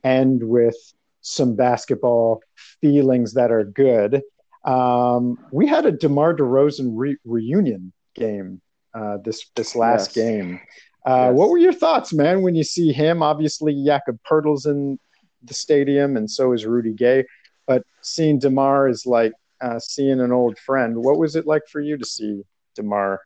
end 0.05 0.43
with 0.43 0.77
some 1.23 1.57
basketball 1.57 2.41
feelings 2.81 3.35
that 3.35 3.51
are 3.51 3.65
good. 3.65 4.23
Um, 4.65 5.39
we 5.51 5.67
had 5.67 5.87
a 5.87 5.93
DeMar 5.93 6.37
DeRozan 6.37 6.91
re- 6.93 7.17
reunion 7.25 7.93
game 8.15 8.61
uh, 8.95 9.19
this 9.25 9.51
this 9.57 9.75
last 9.75 10.17
yes. 10.17 10.25
game. 10.25 10.61
Uh, 11.05 11.31
yes. 11.31 11.35
What 11.35 11.51
were 11.51 11.59
your 11.59 11.73
thoughts, 11.73 12.13
man, 12.13 12.43
when 12.43 12.55
you 12.55 12.65
see 12.65 12.93
him? 12.93 13.23
Obviously, 13.23 13.85
Jakob 13.85 14.19
Poeltl's 14.29 14.67
in 14.67 14.99
the 15.43 15.55
stadium, 15.55 16.17
and 16.17 16.31
so 16.31 16.53
is 16.53 16.65
Rudy 16.65 16.93
Gay. 16.93 17.25
But 17.67 17.83
seeing 18.03 18.39
DeMar 18.39 18.89
is 18.89 19.05
like 19.05 19.33
uh, 19.61 19.79
seeing 19.81 20.21
an 20.21 20.31
old 20.31 20.59
friend. 20.59 20.97
What 20.97 21.19
was 21.19 21.35
it 21.35 21.47
like 21.47 21.63
for 21.69 21.81
you 21.81 21.97
to 21.97 22.05
see 22.05 22.43
Demar? 22.75 23.21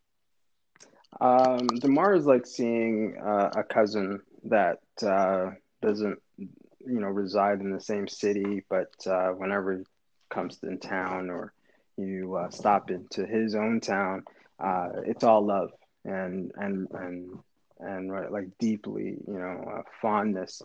Um, 1.21 1.67
Demar 1.67 2.15
is 2.15 2.27
like 2.27 2.47
seeing 2.47 3.17
uh, 3.19 3.51
a 3.57 3.63
cousin 3.63 4.21
that 4.45 4.81
uh, 5.03 5.51
doesn't, 5.83 6.21
you 6.39 7.01
know, 7.01 7.09
reside 7.09 7.61
in 7.61 7.71
the 7.71 7.81
same 7.81 8.07
city, 8.09 8.65
but 8.69 8.93
uh, 9.07 9.31
whenever 9.31 9.79
he 9.79 9.85
comes 10.31 10.59
in 10.63 10.79
town 10.79 11.31
or 11.31 11.53
you 11.97 12.37
uh, 12.37 12.51
stop 12.51 12.91
into 12.91 13.27
his 13.27 13.55
own 13.55 13.81
town, 13.81 14.25
uh, 14.61 14.89
it's 15.05 15.25
all 15.25 15.45
love 15.45 15.71
and 16.05 16.53
and 16.57 16.89
and 16.93 17.39
and 17.79 18.11
right, 18.11 18.33
like 18.33 18.49
deeply, 18.59 19.19
you 19.27 19.39
know, 19.39 19.65
uh, 19.79 19.83
fondness. 20.01 20.63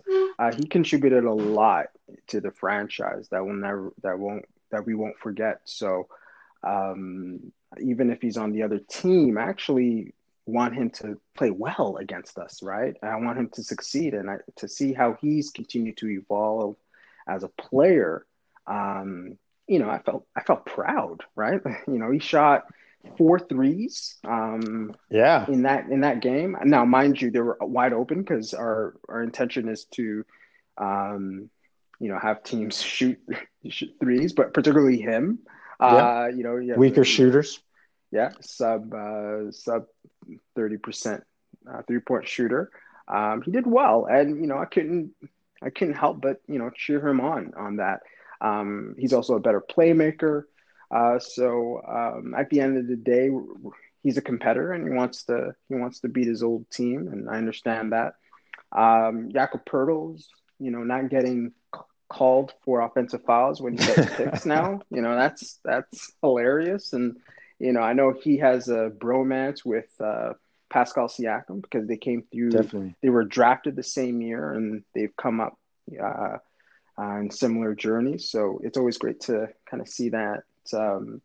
He 0.58 0.66
contributed 0.66 1.26
a 1.26 1.34
lot 1.34 1.88
to 2.28 2.40
the 2.40 2.52
franchise 2.52 3.28
that 3.32 3.46
will 3.46 3.54
never, 3.54 3.92
that 4.02 4.18
won't, 4.18 4.46
that 4.72 4.86
we 4.86 4.96
won't 4.96 5.18
forget. 5.20 5.60
So 5.66 6.08
um, 6.64 7.52
even 7.80 8.10
if 8.12 8.22
he's 8.22 8.38
on 8.38 8.52
the 8.52 8.64
other 8.64 8.80
team, 8.80 9.38
I 9.38 9.44
actually 9.44 10.14
want 10.46 10.76
him 10.76 10.90
to 10.90 11.20
play 11.36 11.52
well 11.52 11.98
against 11.98 12.38
us, 12.38 12.62
right? 12.62 12.96
I 13.02 13.16
want 13.18 13.38
him 13.38 13.50
to 13.54 13.64
succeed 13.64 14.14
and 14.14 14.30
I, 14.30 14.38
to 14.58 14.68
see 14.68 14.94
how 14.94 15.18
he's 15.22 15.52
continued 15.52 15.98
to 15.98 16.10
evolve 16.10 16.76
as 17.28 17.44
a 17.44 17.48
player. 17.50 18.26
Um, 18.68 19.38
you 19.68 19.80
know, 19.80 19.90
I 19.90 20.00
felt 20.00 20.26
I 20.36 20.42
felt 20.42 20.66
proud, 20.66 21.24
right? 21.36 21.62
You 21.88 22.00
know, 22.00 22.12
he 22.12 22.20
shot 22.20 22.66
four 23.18 23.40
threes. 23.40 24.18
Um, 24.26 24.96
yeah. 25.10 25.46
In 25.48 25.64
that 25.64 25.90
in 25.90 26.02
that 26.02 26.22
game. 26.22 26.58
Now, 26.64 26.86
mind 26.86 27.22
you, 27.22 27.32
they 27.32 27.40
were 27.40 27.58
wide 27.62 27.94
open 27.94 28.22
because 28.22 28.54
our 28.54 28.96
our 29.08 29.24
intention 29.24 29.70
is 29.70 29.86
to, 29.96 30.26
um, 30.78 31.50
you 32.00 32.10
know, 32.10 32.20
have 32.20 32.44
teams 32.44 32.82
shoot, 32.82 33.20
shoot 33.70 33.96
threes, 34.00 34.34
but 34.34 34.54
particularly 34.54 35.00
him. 35.00 35.40
Uh, 35.82 36.28
you 36.36 36.44
know, 36.44 36.60
weaker 36.78 37.04
shooters. 37.04 37.60
Yeah, 38.12 38.32
sub 38.42 38.94
uh, 38.94 39.52
sub 39.52 39.86
thirty 40.56 40.78
percent 40.78 41.24
uh, 41.70 41.82
three 41.88 42.00
point 42.00 42.28
shooter. 42.28 42.72
Um, 43.08 43.42
he 43.42 43.52
did 43.52 43.66
well, 43.68 44.06
and 44.06 44.40
you 44.42 44.48
know, 44.48 44.58
I 44.58 44.66
couldn't 44.66 45.12
I 45.62 45.70
couldn't 45.70 45.96
help 45.96 46.22
but 46.22 46.42
you 46.48 46.60
know 46.60 46.70
cheer 46.70 47.06
him 47.08 47.22
on 47.22 47.54
on 47.58 47.78
that. 47.78 48.02
Um, 48.42 48.96
he's 48.98 49.14
also 49.14 49.36
a 49.36 49.40
better 49.40 49.62
playmaker. 49.62 50.44
Uh, 50.90 51.20
so 51.20 51.82
um, 51.88 52.36
at 52.38 52.50
the 52.50 52.60
end 52.60 52.78
of 52.78 52.88
the 52.88 52.96
day, 52.96 53.30
he's 54.04 54.18
a 54.18 54.22
competitor 54.22 54.74
and 54.74 54.84
he 54.88 54.94
wants 54.94 55.24
to 55.26 55.56
he 55.70 55.76
wants 55.76 56.02
to 56.02 56.10
beat 56.10 56.28
his 56.28 56.44
old 56.44 56.70
team, 56.70 57.08
and 57.12 57.30
I 57.30 57.38
understand 57.38 57.94
that. 57.94 58.14
Um, 58.72 59.32
Jakob 59.32 59.66
Poeltl's, 59.66 60.30
you 60.60 60.72
know, 60.72 60.84
not 60.84 61.10
getting 61.10 61.54
called 62.12 62.54
for 62.66 62.82
offensive 62.82 63.24
fouls 63.24 63.62
when 63.62 63.78
he 63.78 63.86
gets 63.86 64.16
picks 64.18 64.46
now. 64.46 64.82
You 64.92 65.02
know, 65.02 65.16
that's 65.16 65.60
that's 65.64 66.12
hilarious. 66.22 66.92
And 66.94 67.18
you 67.58 67.72
know, 67.72 67.80
I 67.80 67.94
know 67.94 68.12
he 68.12 68.38
has 68.40 68.68
a 68.68 68.92
bromance 68.96 69.64
with 69.64 69.90
uh, 70.00 70.34
Pascal 70.70 71.08
Siakam 71.08 71.62
because 71.62 71.88
they 71.88 71.98
came 71.98 72.24
through. 72.32 72.52
Definitely, 72.52 72.96
they 73.02 73.10
were 73.10 73.24
drafted 73.24 73.76
the 73.76 73.84
same 73.84 74.22
year, 74.22 74.54
and 74.54 74.84
they've 74.94 75.16
come 75.16 75.40
up 75.40 75.58
uh, 76.00 76.38
uh, 77.00 77.16
in 77.18 77.32
similar 77.32 77.74
journeys. 77.74 78.30
So 78.30 78.60
it's 78.62 78.78
always 78.78 78.98
great 78.98 79.22
to 79.22 79.48
kind 79.70 79.80
of 79.80 79.88
see 79.88 80.10
that 80.10 80.44
um, 80.74 81.22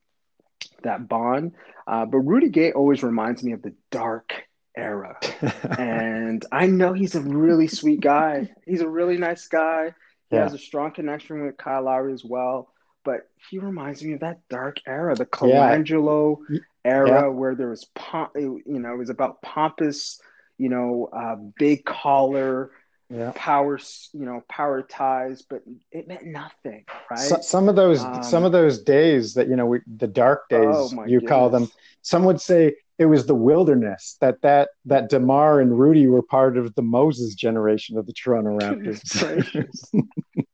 that 0.85 1.09
bond. 1.09 1.53
Uh, 1.87 2.07
but 2.07 2.19
Rudy 2.19 2.49
Gay 2.49 2.73
always 2.73 3.03
reminds 3.03 3.43
me 3.43 3.53
of 3.53 3.63
the 3.63 3.75
dark 3.91 4.33
era, 4.77 5.19
and 5.79 6.45
I 6.53 6.67
know 6.67 6.93
he's 6.93 7.17
a 7.17 7.21
really 7.21 7.67
sweet 7.67 8.01
guy. 8.01 8.51
He's 8.65 8.83
a 8.83 8.89
really 8.89 9.19
nice 9.19 9.49
guy. 9.49 9.95
He 10.31 10.37
yeah. 10.37 10.43
has 10.43 10.55
a 10.55 10.59
strong 10.59 10.93
connection 10.93 11.45
with 11.45 11.57
Kyle 11.57 11.83
Lowry 11.83 12.13
as 12.13 12.25
well. 12.25 12.73
But 13.05 13.29
he 13.51 13.61
reminds 13.61 14.03
me 14.03 14.15
of 14.15 14.21
that 14.21 14.41
dark 14.51 14.79
era, 14.85 15.15
the 15.15 15.27
Colangelo 15.27 16.39
yeah. 16.51 16.59
era, 16.85 17.33
where 17.33 17.55
there 17.55 17.69
was, 17.69 17.85
pomp, 17.95 18.33
you 18.35 18.63
know, 18.67 18.95
it 18.95 18.99
was 18.99 19.11
about 19.11 19.41
pompous, 19.43 20.21
you 20.59 20.69
know, 20.69 21.09
uh, 21.13 21.37
big 21.57 21.85
collar, 21.85 22.73
yeah. 23.09 23.31
power, 23.37 23.79
you 24.13 24.25
know, 24.25 24.43
power 24.49 24.83
ties, 24.83 25.43
but 25.43 25.63
it 25.93 26.09
meant 26.09 26.27
nothing, 26.27 26.85
right? 27.09 27.19
So, 27.21 27.41
some 27.43 27.69
of 27.69 27.77
those, 27.77 28.03
um, 28.03 28.25
some 28.25 28.43
of 28.43 28.51
those 28.51 28.83
days 28.83 29.35
that 29.35 29.47
you 29.49 29.55
know, 29.55 29.67
we, 29.67 29.81
the 29.87 30.09
dark 30.09 30.49
days, 30.49 30.65
oh 30.67 30.91
you 31.07 31.21
goodness. 31.21 31.29
call 31.29 31.51
them. 31.51 31.71
Some 32.03 32.25
would 32.25 32.41
say 32.41 32.75
it 32.99 33.07
was 33.07 33.27
the 33.27 33.35
wilderness 33.35 34.17
that 34.21 34.41
that 34.43 34.71
that 34.87 35.11
Demar 35.11 35.61
and 35.61 35.79
Rudy 35.79 36.07
were 36.07 36.23
part 36.23 36.57
of 36.57 36.75
the 36.75 36.83
Moses 36.83 37.35
generation 37.35 37.99
of 37.99 38.07
the 38.07 38.13
Toronto 38.13 38.59
Raptors. 38.61 39.91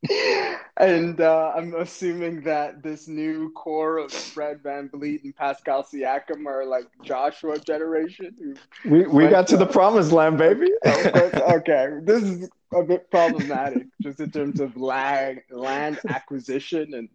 and 0.76 1.20
uh, 1.20 1.52
I'm 1.55 1.74
assuming 1.74 2.40
that 2.42 2.83
this 2.83 3.07
new 3.07 3.52
core 3.52 3.98
of 3.98 4.12
Fred 4.12 4.62
Van 4.62 4.88
VanVleet 4.88 5.24
and 5.24 5.37
Pascal 5.37 5.85
Siakam 5.85 6.46
are 6.46 6.66
like 6.66 6.87
Joshua 7.05 7.59
generation. 7.59 8.57
We 8.85 9.07
we 9.07 9.28
got 9.28 9.46
to 9.48 9.57
the 9.57 9.66
promised 9.66 10.12
land, 10.12 10.38
baby. 10.38 10.68
okay, 10.87 11.88
this 12.02 12.22
is 12.22 12.50
a 12.74 12.83
bit 12.83 13.11
problematic 13.11 13.87
just 14.02 14.18
in 14.18 14.31
terms 14.31 14.61
of 14.61 14.76
land 14.76 15.42
land 15.50 16.00
acquisition 16.09 16.94
and 16.94 17.09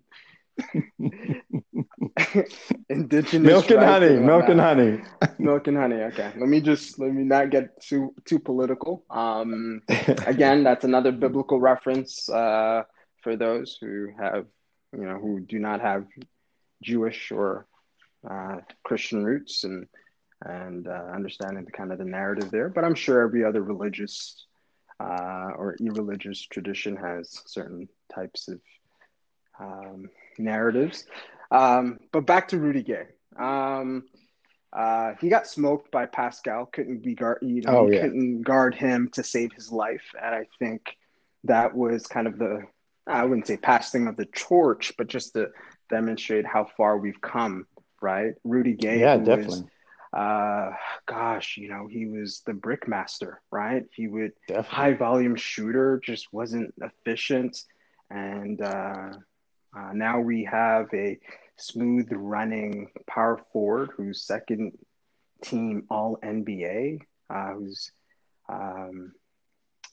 indigenous 2.90 3.48
milk 3.48 3.70
and 3.72 3.84
honey 3.84 4.18
milk 4.18 4.50
and 4.50 4.60
honey. 4.60 5.02
Milk 5.40 5.68
and 5.68 5.78
honey 5.78 6.02
okay. 6.10 6.32
Let 6.38 6.50
me 6.50 6.62
just 6.62 7.00
let 7.00 7.14
me 7.14 7.24
not 7.24 7.50
get 7.50 7.82
too 7.82 8.14
too 8.26 8.40
political. 8.40 9.04
Um 9.10 9.82
again 10.26 10.64
that's 10.64 10.84
another 10.84 11.12
biblical 11.12 11.60
reference 11.60 12.28
uh 12.30 12.84
for 13.22 13.36
those 13.36 13.78
who 13.80 14.10
have 14.20 14.46
you 14.94 15.06
know 15.06 15.18
who 15.20 15.40
do 15.40 15.60
not 15.60 15.82
have 15.82 16.06
jewish 16.82 17.32
or 17.32 17.68
uh 18.30 18.58
christian 18.84 19.24
roots 19.26 19.64
and 19.64 19.88
and 20.46 20.88
uh, 20.88 20.92
understanding 21.16 21.66
the 21.66 21.72
kind 21.72 21.92
of 21.92 21.98
the 21.98 22.06
narrative 22.06 22.52
there. 22.52 22.70
But 22.70 22.84
i'm 22.84 22.96
sure 22.96 23.22
every 23.22 23.44
other 23.44 23.62
religious 23.62 24.46
uh, 25.00 25.52
or 25.58 25.76
irreligious 25.80 26.42
tradition 26.42 26.96
has 26.96 27.42
certain 27.46 27.88
types 28.14 28.48
of 28.48 28.60
um, 29.60 30.10
narratives. 30.38 31.06
Um, 31.52 32.00
but 32.12 32.26
back 32.26 32.50
to 32.50 32.58
Rudy 32.58 32.84
Gay. 32.84 33.06
Um, 33.38 34.04
uh, 34.74 35.14
he 35.22 35.30
got 35.30 35.48
smoked 35.48 35.92
by 35.92 36.06
Pascal. 36.06 36.66
Couldn't 36.66 37.04
be 37.04 37.16
guard. 37.16 37.40
You 37.42 37.62
know, 37.62 37.78
oh, 37.78 37.90
yeah. 37.90 38.02
couldn't 38.02 38.42
guard 38.42 38.76
him 38.76 39.10
to 39.14 39.24
save 39.24 39.54
his 39.54 39.72
life. 39.72 40.04
And 40.22 40.36
I 40.36 40.46
think 40.60 40.98
that 41.46 41.76
was 41.76 42.06
kind 42.08 42.28
of 42.28 42.38
the 42.38 42.64
I 43.08 43.24
wouldn't 43.24 43.48
say 43.48 43.58
passing 43.58 44.08
of 44.08 44.18
the 44.18 44.26
torch, 44.26 44.94
but 44.98 45.08
just 45.08 45.34
to 45.34 45.50
demonstrate 45.90 46.46
how 46.46 46.68
far 46.76 46.98
we've 46.98 47.22
come. 47.22 47.66
Right, 48.02 48.34
Rudy 48.44 48.74
Gay. 48.74 49.00
Yeah, 49.00 49.18
definitely. 49.18 49.62
Was, 49.62 49.64
uh, 50.14 50.72
gosh, 51.08 51.58
you 51.58 51.70
know, 51.70 51.88
he 51.88 52.06
was 52.06 52.44
the 52.46 52.54
brick 52.54 52.88
master. 52.88 53.42
Right, 53.52 53.86
he 53.94 54.08
would 54.08 54.34
definitely. 54.48 54.70
high 54.70 54.94
volume 54.94 55.36
shooter, 55.36 56.00
just 56.04 56.32
wasn't 56.32 56.74
efficient, 56.80 57.58
and 58.12 58.62
uh, 58.62 59.14
uh, 59.76 59.92
now 59.94 60.20
we 60.20 60.44
have 60.46 60.88
a 60.94 61.18
smooth 61.58 62.08
running 62.12 62.88
power 63.08 63.40
forward 63.52 63.90
who's 63.96 64.24
second 64.24 64.74
team 65.44 65.84
All 65.90 66.18
NBA, 66.24 67.00
uh, 67.30 67.54
who's 67.54 67.92
um, 68.50 69.14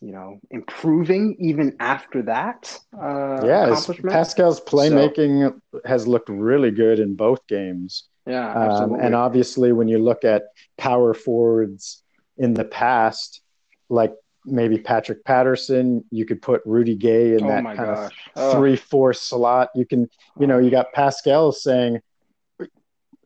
you 0.01 0.13
know 0.13 0.41
improving 0.51 1.37
even 1.39 1.77
after 1.81 2.23
that. 2.23 2.79
Uh, 2.93 3.41
yeah, 3.45 3.81
Pascal's 4.09 4.61
playmaking 4.61 5.55
so, 5.73 5.81
has 5.85 6.07
looked 6.07 6.29
really 6.29 6.71
good 6.71 6.99
in 6.99 7.15
both 7.15 7.47
games. 7.47 8.05
Yeah, 8.27 8.53
um, 8.53 8.95
and 8.95 9.15
obviously 9.15 9.73
when 9.73 9.89
you 9.89 9.99
look 9.99 10.25
at 10.25 10.45
power 10.79 11.13
forwards 11.13 12.03
in 12.39 12.55
the 12.55 12.65
past, 12.65 13.43
like 13.89 14.13
maybe 14.45 14.79
Patrick 14.79 15.25
Patterson. 15.25 16.05
You 16.11 16.27
could 16.27 16.43
put 16.43 16.63
Rudy 16.65 16.95
Gay 16.95 17.35
in 17.35 17.45
oh 17.45 17.49
that 17.49 17.65
kind 17.65 17.79
gosh. 17.79 18.13
of 18.13 18.13
oh. 18.37 18.59
three 18.59 18.77
four 18.77 19.13
slot. 19.13 19.71
You 19.75 19.87
can, 19.87 20.09
you 20.39 20.47
know, 20.47 20.59
you 20.59 20.71
got 20.71 20.93
Pascal 20.93 21.53
saying 21.53 22.01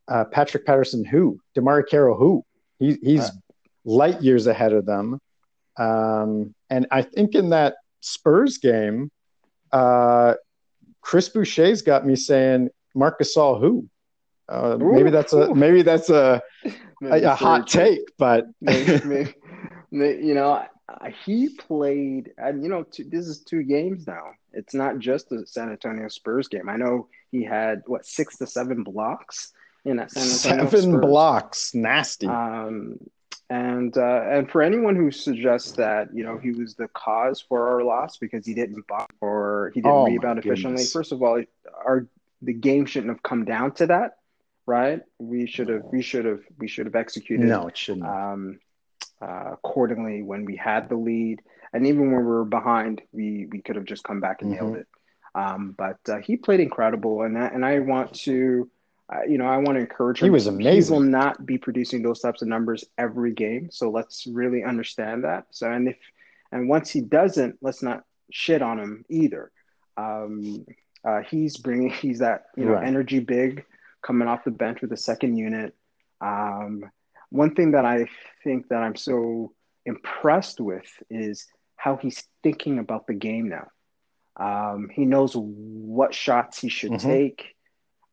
uh, 0.09 0.25
Patrick 0.25 0.65
Patterson 0.65 1.05
who 1.05 1.41
DeMarre 1.57 1.87
Carroll 1.89 2.17
who 2.17 2.45
he, 2.79 2.99
he's 3.03 3.29
uh, 3.29 3.31
light 3.85 4.23
years 4.23 4.47
ahead 4.47 4.73
of 4.73 4.87
them. 4.87 5.21
Um, 5.77 6.55
and 6.71 6.87
I 6.91 7.03
think 7.03 7.35
in 7.35 7.51
that 7.51 7.77
Spurs 8.01 8.59
game, 8.59 9.11
uh, 9.73 10.35
Chris 11.01 11.29
Boucher's 11.29 11.83
got 11.83 12.07
me 12.07 12.17
saying 12.17 12.71
Marc 12.95 13.21
Gasol 13.21 13.61
who. 13.61 13.89
Uh, 14.49 14.79
ooh, 14.81 14.93
maybe 14.95 15.11
that's 15.11 15.35
a 15.35 15.51
ooh. 15.51 15.55
maybe 15.55 15.83
that's 15.83 16.09
a 16.09 16.41
a, 17.03 17.23
a 17.23 17.35
hot 17.35 17.67
take, 17.67 18.01
but 18.17 18.47
maybe, 18.63 19.35
maybe, 19.91 20.27
you 20.27 20.35
know 20.35 20.67
uh, 20.89 21.11
he 21.25 21.51
played, 21.51 22.33
and 22.39 22.63
you 22.63 22.69
know, 22.69 22.83
two, 22.83 23.05
this 23.05 23.27
is 23.27 23.41
two 23.41 23.63
games 23.63 24.07
now. 24.07 24.33
It's 24.53 24.75
not 24.75 24.99
just 24.99 25.29
the 25.29 25.47
San 25.47 25.71
Antonio 25.71 26.09
Spurs 26.09 26.49
game. 26.49 26.69
I 26.69 26.77
know 26.77 27.09
he 27.31 27.45
had 27.45 27.83
what 27.87 28.07
six 28.07 28.39
to 28.39 28.47
seven 28.47 28.85
blocks 28.85 29.53
in 29.85 29.97
that 29.97 30.11
San 30.11 30.23
Antonio 30.23 30.71
seven 30.71 30.93
Spurs. 30.93 31.01
blocks, 31.01 31.75
nasty. 31.75 32.27
Um, 32.27 32.99
and 33.51 33.97
uh, 33.97 34.23
and 34.31 34.51
for 34.51 34.63
anyone 34.63 34.97
who 34.97 35.11
suggests 35.11 35.73
that 35.73 36.09
you 36.15 36.25
know 36.25 36.39
he 36.39 36.53
was 36.53 36.75
the 36.75 36.89
cause 36.89 37.41
for 37.41 37.69
our 37.69 37.83
loss 37.83 38.17
because 38.17 38.47
he 38.47 38.55
didn't 38.55 38.87
block 38.87 39.13
or 39.21 39.73
he 39.75 39.81
didn't 39.81 39.95
oh 39.95 40.07
rebound 40.07 40.39
efficiently, 40.39 40.85
first 40.85 41.13
of 41.13 41.23
all, 41.23 41.43
our 41.85 42.07
the 42.41 42.53
game 42.53 42.87
shouldn't 42.87 43.13
have 43.13 43.23
come 43.23 43.45
down 43.45 43.73
to 43.73 43.87
that, 43.87 44.19
right? 44.65 45.03
We 45.19 45.47
should 45.47 45.69
have 45.69 45.85
we 45.85 46.03
should 46.03 46.25
have 46.25 46.41
we 46.59 46.69
should 46.69 46.87
have 46.87 46.95
executed. 46.95 47.47
No, 47.47 47.69
it 47.69 47.77
shouldn't. 47.77 48.07
Um, 48.07 48.61
uh, 49.21 49.53
accordingly 49.53 50.23
when 50.23 50.45
we 50.45 50.57
had 50.57 50.89
the 50.89 50.97
lead, 50.97 51.41
and 51.73 51.87
even 51.87 52.13
when 52.13 52.21
we 52.21 52.27
were 52.27 52.45
behind, 52.45 53.03
we 53.13 53.47
we 53.51 53.61
could 53.63 53.77
have 53.77 53.85
just 53.85 54.05
come 54.05 54.21
back 54.21 54.43
and 54.43 54.55
mm-hmm. 54.55 54.65
nailed 54.65 54.77
it. 54.79 54.87
Um, 55.35 55.75
but 55.77 55.99
uh, 56.09 56.19
he 56.19 56.37
played 56.37 56.61
incredible, 56.61 57.23
and 57.23 57.39
I, 57.39 57.47
and 57.47 57.65
I 57.65 57.79
want 57.81 58.15
to 58.21 58.71
uh, 59.11 59.23
you 59.27 59.39
know, 59.39 59.47
I 59.47 59.57
want 59.57 59.77
to 59.77 59.81
encourage 59.81 60.21
him. 60.21 60.27
He 60.27 60.31
was 60.31 60.47
amazing. 60.47 60.95
He 60.95 60.99
will 61.01 61.09
not 61.09 61.47
be 61.47 61.57
producing 61.57 62.03
those 62.03 62.21
types 62.21 62.43
of 62.43 62.49
numbers 62.49 62.85
every 62.99 63.33
game. 63.33 63.71
So 63.71 63.91
let's 63.91 64.27
really 64.27 64.63
understand 64.65 65.25
that. 65.25 65.47
So, 65.51 65.71
and 65.71 65.89
if, 65.89 65.97
and 66.53 66.69
once 66.69 66.91
he 66.91 67.01
doesn't, 67.01 67.57
let's 67.63 67.83
not 67.83 68.05
shit 68.31 68.61
on 68.61 68.79
him 68.79 69.05
either. 69.09 69.51
Um, 69.97 70.67
uh, 71.05 71.21
he's 71.23 71.57
bringing, 71.57 71.91
he's 71.91 72.19
that, 72.19 72.47
you 72.57 72.67
know, 72.67 72.73
Right. 72.73 72.87
energy 72.87 73.21
big 73.21 73.65
coming 74.03 74.29
off 74.29 74.45
the 74.45 74.51
bench 74.51 74.83
with 74.83 74.91
the 74.91 74.97
second 74.97 75.37
unit. 75.37 75.75
Um, 76.21 76.85
one 77.31 77.55
thing 77.55 77.73
that 77.73 77.85
I 77.85 78.07
think 78.45 78.69
that 78.69 78.83
I'm 78.83 78.97
so 78.97 79.53
impressed 79.85 80.61
with 80.61 80.87
is 81.11 81.47
how 81.77 81.97
he's 81.97 82.25
thinking 82.43 82.79
about 82.79 83.07
the 83.07 83.15
game 83.15 83.49
now. 83.49 83.69
Um, 84.37 84.89
he 84.93 85.05
knows 85.05 85.35
what 85.37 86.15
shots 86.15 86.61
he 86.61 86.69
should 86.69 86.93
Mhm. 86.93 87.01
take. 87.01 87.55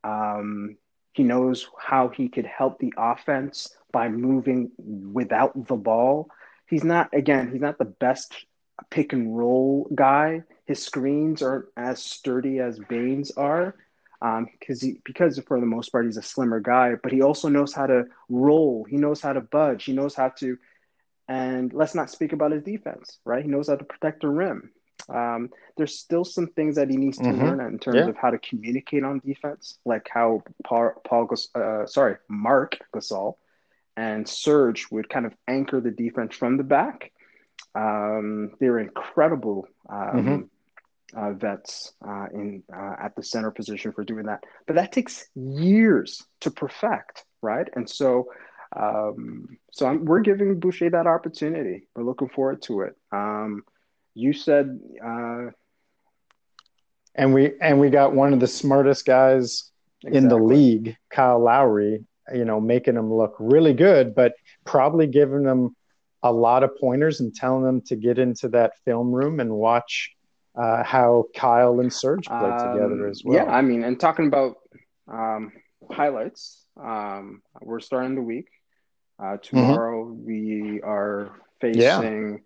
Um, 0.04 0.78
he 1.14 1.24
knows 1.24 1.70
how 1.80 2.10
he 2.10 2.30
could 2.30 2.46
help 2.46 2.80
the 2.80 2.94
offense 2.98 3.76
by 3.92 4.10
moving 4.10 4.72
without 4.78 5.68
the 5.68 5.76
ball. 5.76 6.30
He's 6.68 6.84
not, 6.84 7.14
again, 7.14 7.52
he's 7.52 7.62
not 7.62 7.78
the 7.78 7.86
best 7.86 8.46
pick 8.90 9.14
and 9.14 9.38
roll 9.38 9.90
guy. 9.96 10.44
His 10.66 10.84
screens 10.84 11.42
aren't 11.42 11.68
as 11.78 12.04
sturdy 12.04 12.60
as 12.60 12.80
Baynes 12.80 13.32
are 13.32 13.76
because 14.22 14.82
he 14.82 15.00
because 15.04 15.40
for 15.40 15.60
the 15.60 15.66
most 15.66 15.92
part 15.92 16.06
he's 16.06 16.18
a 16.18 16.22
slimmer 16.22 16.60
guy, 16.60 16.96
but 17.02 17.12
he 17.12 17.22
also 17.22 17.50
knows 17.50 17.74
how 17.74 17.86
to 17.88 18.06
roll. 18.30 18.86
He 18.90 18.98
knows 18.98 19.22
how 19.22 19.34
to 19.34 19.42
budge. 19.42 19.86
He 19.86 19.94
knows 19.94 20.16
how 20.16 20.30
to, 20.40 20.58
and 21.28 21.74
let's 21.74 21.96
not 21.96 22.10
speak 22.10 22.34
about 22.34 22.52
his 22.52 22.64
defense, 22.64 23.20
right? 23.26 23.44
He 23.44 23.50
knows 23.50 23.68
how 23.68 23.76
to 23.76 23.84
protect 23.84 24.22
the 24.22 24.30
rim. 24.30 24.72
Um, 25.10 25.50
there's 25.78 26.00
still 26.00 26.24
some 26.24 26.48
things 26.48 26.76
that 26.76 26.90
he 26.90 26.98
needs 26.98 27.18
to 27.22 27.32
Mhm. 27.32 27.40
learn 27.40 27.60
in 27.62 27.80
terms 27.80 27.98
Yeah. 27.98 28.10
of 28.10 28.18
how 28.18 28.32
to 28.32 28.38
communicate 28.40 29.04
on 29.04 29.20
defense, 29.20 29.78
like 29.86 30.08
how 30.12 30.44
Paul, 30.64 30.94
Paul 31.06 31.30
uh, 31.56 31.86
sorry, 31.86 32.18
Marc 32.28 32.78
Gasol 32.94 33.36
and 33.98 34.28
Serge 34.28 34.90
would 34.92 35.10
kind 35.10 35.26
of 35.26 35.34
anchor 35.48 35.80
the 35.80 35.92
defense 35.92 36.36
from 36.36 36.58
the 36.58 36.64
back. 36.64 37.12
Um, 37.76 38.52
they're 38.60 38.80
incredible 38.80 39.68
um, 39.90 40.16
Mhm. 40.18 40.50
Uh, 41.16 41.34
vets 41.34 41.94
uh, 42.08 42.28
in 42.34 42.64
uh, 42.74 42.96
at 43.00 43.16
the 43.16 43.24
center 43.24 43.52
position 43.52 43.92
for 43.94 44.04
doing 44.04 44.26
that, 44.26 44.44
but 44.68 44.76
that 44.76 44.92
takes 44.92 45.26
years 45.36 46.24
to 46.42 46.52
perfect, 46.52 47.24
right? 47.42 47.70
And 47.76 47.90
so, 47.90 48.26
um, 48.76 49.58
so 49.72 49.88
I'm, 49.88 50.06
we're 50.06 50.22
giving 50.22 50.60
Boucher 50.60 50.90
that 50.92 51.08
opportunity. 51.08 51.88
We're 51.96 52.04
looking 52.04 52.30
forward 52.30 52.62
to 52.64 52.82
it. 52.82 52.96
Um, 53.12 53.64
you 54.14 54.34
said, 54.34 54.80
uh, 55.06 55.52
And 57.16 57.34
we 57.34 57.54
and 57.62 57.80
we 57.80 57.90
got 57.90 58.14
one 58.14 58.34
of 58.34 58.40
the 58.40 58.48
smartest 58.48 59.06
guys 59.06 59.72
in 60.04 60.28
the 60.28 60.38
league, 60.38 60.98
Kyle 61.10 61.40
Lowry, 61.40 62.06
you 62.34 62.46
know, 62.46 62.60
making 62.60 62.96
them 62.96 63.14
look 63.14 63.36
really 63.40 63.74
good, 63.74 64.14
but 64.16 64.34
probably 64.66 65.08
giving 65.08 65.44
them 65.44 65.76
a 66.24 66.32
lot 66.32 66.64
of 66.64 66.78
pointers 66.80 67.22
and 67.22 67.34
telling 67.34 67.64
them 67.64 67.82
to 67.82 67.96
get 67.96 68.20
into 68.20 68.50
that 68.50 68.74
film 68.84 69.12
room 69.14 69.40
and 69.40 69.52
watch 69.52 70.15
uh, 70.58 70.84
how 70.84 71.26
Kyle 71.36 71.80
and 71.80 71.92
Serge 71.92 72.28
play 72.28 72.38
together 72.58 73.06
Um, 73.06 73.10
as 73.10 73.24
well. 73.24 73.36
Yeah, 73.46 73.52
I 73.52 73.62
mean, 73.62 73.84
and 73.84 74.00
talking 74.00 74.28
about 74.28 74.58
um, 75.08 75.52
highlights, 75.92 76.64
um, 76.82 77.42
we're 77.62 77.80
starting 77.80 78.16
the 78.16 78.22
week. 78.22 78.48
Uh, 79.18 79.38
tomorrow 79.38 80.06
we 80.06 80.82
are 80.84 81.32
facing. 81.62 82.42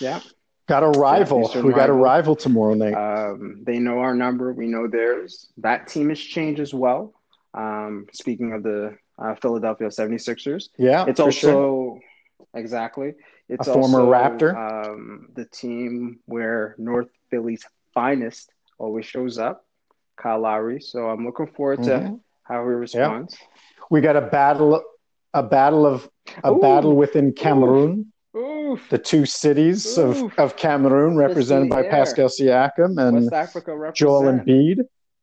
Yeah, 0.00 0.20
Got 0.66 0.82
a 0.82 0.88
rival. 0.98 1.42
Eastern 1.42 1.66
we 1.66 1.72
got 1.72 1.88
a 1.88 1.92
rival. 1.92 2.04
rival 2.04 2.36
tomorrow 2.36 2.74
night. 2.74 2.94
um, 2.94 3.62
they 3.64 3.78
know 3.78 3.98
our 3.98 4.14
number. 4.14 4.52
We 4.52 4.66
know 4.66 4.86
theirs. 4.88 5.48
That 5.58 5.88
team 5.88 6.08
has 6.08 6.18
changed 6.18 6.60
as 6.60 6.72
well. 6.74 7.12
Um, 7.54 8.06
speaking 8.12 8.52
of 8.52 8.62
the 8.62 8.96
uh, 9.18 9.34
Philadelphia 9.36 9.88
76ers, 9.88 10.70
yeah, 10.76 11.04
it's 11.06 11.20
also 11.20 11.30
sure. 11.30 12.00
Exactly. 12.54 13.12
It's 13.48 13.66
A 13.68 13.72
former 13.72 14.00
also, 14.00 14.10
Raptor. 14.10 14.86
um, 14.88 15.28
the 15.34 15.44
team 15.46 16.20
where 16.26 16.74
North 16.78 17.08
Philly's 17.30 17.64
finest 17.92 18.50
always 18.78 19.06
shows 19.06 19.38
up, 19.38 19.64
Kyle 20.16 20.40
Lowry. 20.40 20.80
So 20.80 21.08
I'm 21.08 21.24
looking 21.24 21.46
forward 21.48 21.82
to 21.84 21.90
Mhm. 21.90 22.20
how 22.42 22.62
he 22.64 22.68
responds. 22.70 23.36
We 23.90 24.00
got 24.00 24.16
a 24.16 24.22
battle, 24.22 24.82
a 25.32 25.42
battle 25.42 25.86
of 25.86 26.08
a 26.42 26.52
Ooh. 26.52 26.60
battle 26.60 26.96
within 26.96 27.32
Cameroon. 27.32 28.12
Oof, 28.36 28.88
the 28.90 28.98
two 28.98 29.24
cities 29.26 29.96
of, 29.96 30.20
of 30.38 30.56
Cameroon, 30.56 31.16
represented 31.16 31.68
by 31.68 31.84
air. 31.84 31.90
Pascal 31.90 32.26
Siakam 32.28 32.98
and 32.98 33.14
West 33.14 33.32
Africa 33.32 33.76
represent. 33.76 33.96
Joel 33.96 34.22
Embiid. 34.22 34.78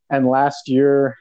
And 0.10 0.28
last 0.28 0.70
year, 0.70 1.18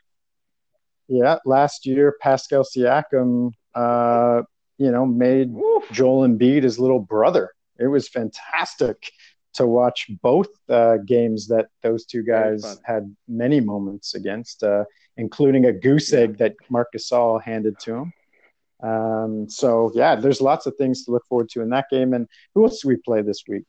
yeah, 1.08 1.38
last 1.44 1.86
year 1.86 2.14
Pascal 2.20 2.62
Siakam, 2.62 3.52
uh, 3.74 4.42
you 4.80 4.90
know, 4.90 5.04
made 5.04 5.54
Oof. 5.54 5.84
Joel 5.92 6.26
Embiid 6.26 6.62
his 6.62 6.78
little 6.78 7.00
brother. 7.00 7.50
It 7.78 7.86
was 7.86 8.08
fantastic 8.08 9.12
to 9.52 9.66
watch 9.66 10.06
both 10.22 10.48
uh, 10.70 10.96
games 11.04 11.48
that 11.48 11.66
those 11.82 12.06
two 12.06 12.22
guys 12.22 12.78
had 12.84 13.14
many 13.28 13.60
moments 13.60 14.14
against, 14.14 14.62
uh, 14.62 14.84
including 15.16 15.66
a 15.66 15.72
goose 15.72 16.12
egg 16.12 16.38
that 16.38 16.54
Marc 16.70 16.88
Gasol 16.96 17.42
handed 17.42 17.78
to 17.80 17.94
him. 17.94 18.12
Um, 18.82 19.50
so 19.50 19.92
yeah, 19.94 20.14
there's 20.16 20.40
lots 20.40 20.64
of 20.64 20.74
things 20.76 21.04
to 21.04 21.10
look 21.10 21.26
forward 21.26 21.50
to 21.50 21.60
in 21.60 21.68
that 21.70 21.86
game. 21.90 22.14
And 22.14 22.26
who 22.54 22.64
else 22.64 22.80
do 22.80 22.88
we 22.88 22.96
play 22.96 23.20
this 23.20 23.42
week? 23.46 23.64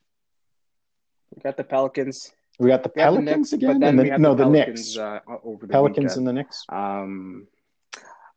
We 1.36 1.42
got 1.42 1.58
the 1.58 1.66
Pelicans. 1.66 2.32
We 2.58 2.70
got 2.70 2.84
the 2.84 2.92
We 2.96 3.02
have 3.02 3.14
the 3.16 3.22
Pelicans 3.22 3.52
Knicks, 3.52 3.54
again, 3.54 3.80
but 3.80 3.86
then 3.86 4.00
and 4.00 4.12
the, 4.12 4.18
no, 4.18 4.36
the 4.36 4.46
the 4.46 4.52
Pelicans 4.52 4.96
Knicks, 4.96 4.98
uh, 4.98 5.20
over 5.44 5.66
the 5.66 5.72
Pelicans 5.72 6.12
weekend. 6.12 6.18
and 6.18 6.28
the 6.28 6.34
Knicks. 6.34 6.66
Um, 6.70 7.48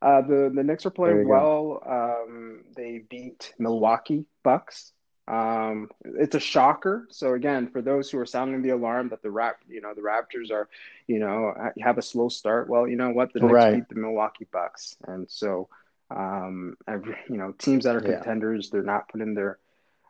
uh, 0.04 0.20
the 0.22 0.52
the 0.54 0.62
Knicks 0.62 0.86
are 0.86 0.90
playing 0.90 1.26
well. 1.26 1.82
Um, 1.86 2.64
they 2.76 3.02
beat 3.10 3.54
Milwaukee 3.58 4.26
Bucks. 4.44 4.92
Um, 5.26 5.88
it's 6.04 6.34
a 6.34 6.40
shocker. 6.40 7.06
So 7.10 7.34
again, 7.34 7.68
for 7.68 7.80
those 7.80 8.10
who 8.10 8.18
are 8.18 8.26
sounding 8.26 8.62
the 8.62 8.70
alarm 8.70 9.08
that 9.08 9.22
the 9.22 9.30
rap, 9.30 9.56
you 9.68 9.80
know, 9.80 9.94
the 9.94 10.02
Raptors 10.02 10.50
are, 10.52 10.68
you 11.06 11.18
know, 11.18 11.54
have 11.80 11.98
a 11.98 12.02
slow 12.02 12.28
start. 12.28 12.68
Well, 12.68 12.86
you 12.86 12.96
know 12.96 13.10
what, 13.10 13.32
the 13.32 13.40
Knicks 13.40 13.64
Right. 13.64 13.72
beat 13.72 13.88
the 13.88 13.94
Milwaukee 13.96 14.46
Bucks, 14.52 14.96
and 15.08 15.26
so, 15.30 15.68
um, 16.10 16.76
every, 16.86 17.16
you 17.30 17.38
know, 17.38 17.52
teams 17.58 17.84
that 17.84 17.96
are 17.96 18.02
Yeah. 18.06 18.16
contenders, 18.16 18.70
they're 18.70 18.82
not 18.82 19.08
putting 19.08 19.34
their, 19.34 19.58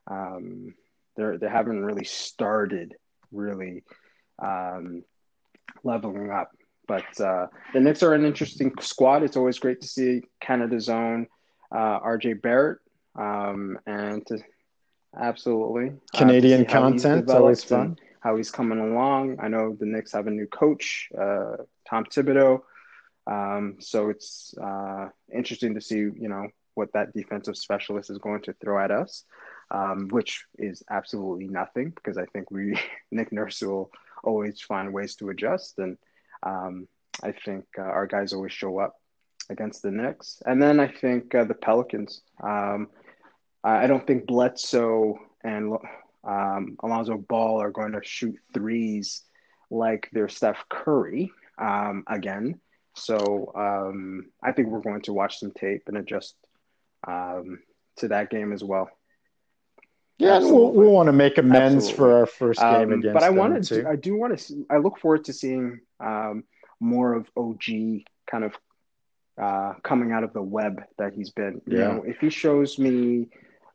um, 0.08 0.74
they're 1.16 1.38
they 1.38 1.48
haven't 1.48 1.84
really 1.84 2.04
started 2.04 2.96
really, 3.30 3.84
um, 4.40 5.04
leveling 5.84 6.30
up. 6.30 6.50
But 6.86 7.20
uh, 7.20 7.46
the 7.72 7.80
Knicks 7.80 8.02
are 8.02 8.14
an 8.14 8.24
interesting 8.24 8.72
squad. 8.80 9.22
It's 9.22 9.36
always 9.36 9.58
great 9.58 9.80
to 9.80 9.88
see 9.88 10.22
Canada's 10.40 10.88
own 10.88 11.26
uh, 11.74 12.00
RJ 12.00 12.42
Barrett, 12.42 12.78
um, 13.18 13.78
and 13.86 14.26
to 14.26 14.38
absolutely 15.18 15.90
uh, 15.90 16.18
Canadian 16.18 16.64
how 16.64 16.80
content, 16.80 17.30
always 17.30 17.64
fun. 17.64 17.96
How 18.20 18.36
he's 18.36 18.50
coming 18.50 18.78
along. 18.78 19.38
I 19.40 19.48
know 19.48 19.76
the 19.78 19.86
Knicks 19.86 20.12
have 20.12 20.26
a 20.26 20.30
new 20.30 20.46
coach, 20.46 21.08
uh, 21.16 21.56
Tom 21.88 22.04
Thibodeau. 22.04 22.62
Um, 23.26 23.76
so 23.80 24.10
it's 24.10 24.54
uh, 24.62 25.08
interesting 25.32 25.74
to 25.74 25.80
see, 25.80 25.96
you 25.96 26.28
know, 26.28 26.48
what 26.74 26.92
that 26.92 27.12
defensive 27.14 27.56
specialist 27.56 28.10
is 28.10 28.18
going 28.18 28.42
to 28.42 28.52
throw 28.54 28.82
at 28.82 28.90
us, 28.90 29.24
um, 29.70 30.08
which 30.08 30.44
is 30.58 30.82
absolutely 30.90 31.48
nothing 31.48 31.90
because 31.90 32.18
I 32.18 32.26
think 32.26 32.50
we 32.50 32.78
Nick 33.10 33.32
Nurse 33.32 33.60
will 33.62 33.90
always 34.22 34.60
find 34.60 34.92
ways 34.92 35.16
to 35.16 35.30
adjust, 35.30 35.78
and 35.78 35.96
um, 36.44 36.88
I 37.22 37.32
think 37.32 37.64
uh, 37.78 37.82
our 37.82 38.06
guys 38.06 38.32
always 38.32 38.52
show 38.52 38.78
up 38.78 38.94
against 39.50 39.82
the 39.82 39.90
Knicks, 39.90 40.42
and 40.46 40.62
then 40.62 40.80
I 40.80 40.88
think 40.88 41.34
uh, 41.34 41.44
the 41.44 41.54
Pelicans. 41.54 42.22
Um, 42.42 42.88
I 43.62 43.86
don't 43.86 44.06
think 44.06 44.26
Bledsoe 44.26 45.18
and 45.42 45.78
um, 46.22 46.76
Alonzo 46.82 47.16
Ball 47.16 47.62
are 47.62 47.70
going 47.70 47.92
to 47.92 48.00
shoot 48.02 48.36
threes 48.52 49.22
like 49.70 50.08
they're 50.12 50.28
Steph 50.28 50.64
Curry 50.68 51.32
um, 51.58 52.04
again. 52.06 52.60
So 52.94 53.52
um, 53.54 54.26
I 54.42 54.52
think 54.52 54.68
we're 54.68 54.80
going 54.80 55.02
to 55.02 55.12
watch 55.12 55.38
some 55.38 55.50
tape 55.50 55.84
and 55.86 55.96
adjust 55.96 56.36
um, 57.08 57.60
to 57.96 58.08
that 58.08 58.30
game 58.30 58.52
as 58.52 58.62
well. 58.62 58.90
Yeah, 60.18 60.38
we'll, 60.38 60.72
we'll 60.72 60.90
want 60.92 61.08
to 61.08 61.12
make 61.12 61.38
amends 61.38 61.86
Absolutely. 61.86 61.96
for 61.96 62.18
our 62.20 62.26
first 62.26 62.60
game 62.60 62.92
Um, 62.92 62.92
against 63.00 63.14
but 63.14 63.22
I 63.24 63.30
too. 63.68 63.82
to, 63.82 63.88
I 63.88 63.96
do 63.96 64.16
want 64.16 64.36
to, 64.36 64.42
see, 64.42 64.64
I 64.70 64.76
look 64.76 64.98
forward 64.98 65.24
to 65.24 65.32
seeing 65.32 65.80
um, 66.00 66.44
more 66.80 67.14
of 67.14 67.28
OG 67.36 67.64
kind 68.30 68.44
of 68.44 68.54
uh, 69.40 69.74
coming 69.82 70.12
out 70.12 70.22
of 70.22 70.32
the 70.32 70.42
web 70.42 70.84
that 70.98 71.14
he's 71.14 71.30
been. 71.30 71.60
You 71.66 71.78
Yeah. 71.78 71.94
know, 71.94 72.02
if 72.06 72.18
he 72.20 72.30
shows 72.30 72.78
me 72.78 73.28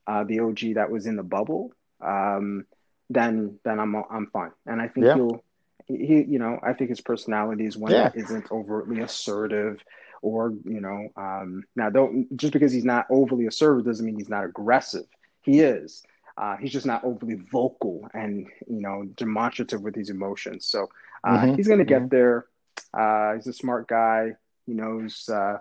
uh, 0.07 0.23
the 0.23 0.39
OG 0.39 0.75
that 0.75 0.89
was 0.89 1.05
in 1.05 1.15
the 1.17 1.23
bubble, 1.23 1.73
um, 2.01 2.65
then 3.09 3.59
then 3.65 3.79
I'm 3.79 3.95
I'm 3.95 4.27
fine. 4.27 4.51
And 4.65 4.81
I 4.81 4.87
think 4.87 5.07
Yeah. 5.07 5.15
he'll 5.15 5.43
he 5.87 6.23
you 6.23 6.39
know 6.39 6.59
I 6.63 6.73
think 6.73 6.89
his 6.89 7.01
personality 7.01 7.65
is 7.65 7.77
one 7.77 7.91
Yeah. 7.91 8.03
that 8.09 8.15
isn't 8.15 8.51
overtly 8.51 9.01
assertive 9.01 9.81
or 10.21 10.53
you 10.63 10.79
know 10.79 11.09
um, 11.17 11.63
now 11.75 11.89
don't 11.89 12.35
just 12.37 12.53
because 12.53 12.71
he's 12.71 12.85
not 12.85 13.07
overly 13.09 13.47
assertive 13.47 13.85
doesn't 13.85 14.05
mean 14.05 14.17
he's 14.17 14.29
not 14.29 14.45
aggressive. 14.45 15.05
He 15.41 15.59
is. 15.59 16.03
Uh, 16.39 16.55
he's 16.57 16.71
just 16.71 16.85
not 16.85 17.03
overly 17.03 17.35
vocal 17.51 18.07
and 18.13 18.47
you 18.67 18.81
know 18.81 19.03
demonstrative 19.15 19.81
with 19.81 19.95
his 19.95 20.09
emotions. 20.09 20.65
So 20.67 20.87
uh, 21.25 21.47
Mhm. 21.47 21.55
he's 21.55 21.67
going 21.67 21.79
to 21.79 21.85
get 21.85 22.09
there. 22.09 22.45
Uh, 22.93 23.35
he's 23.35 23.47
a 23.47 23.53
smart 23.53 23.87
guy. 23.87 24.33
He 24.65 24.73
knows 24.73 25.27
uh, 25.29 25.57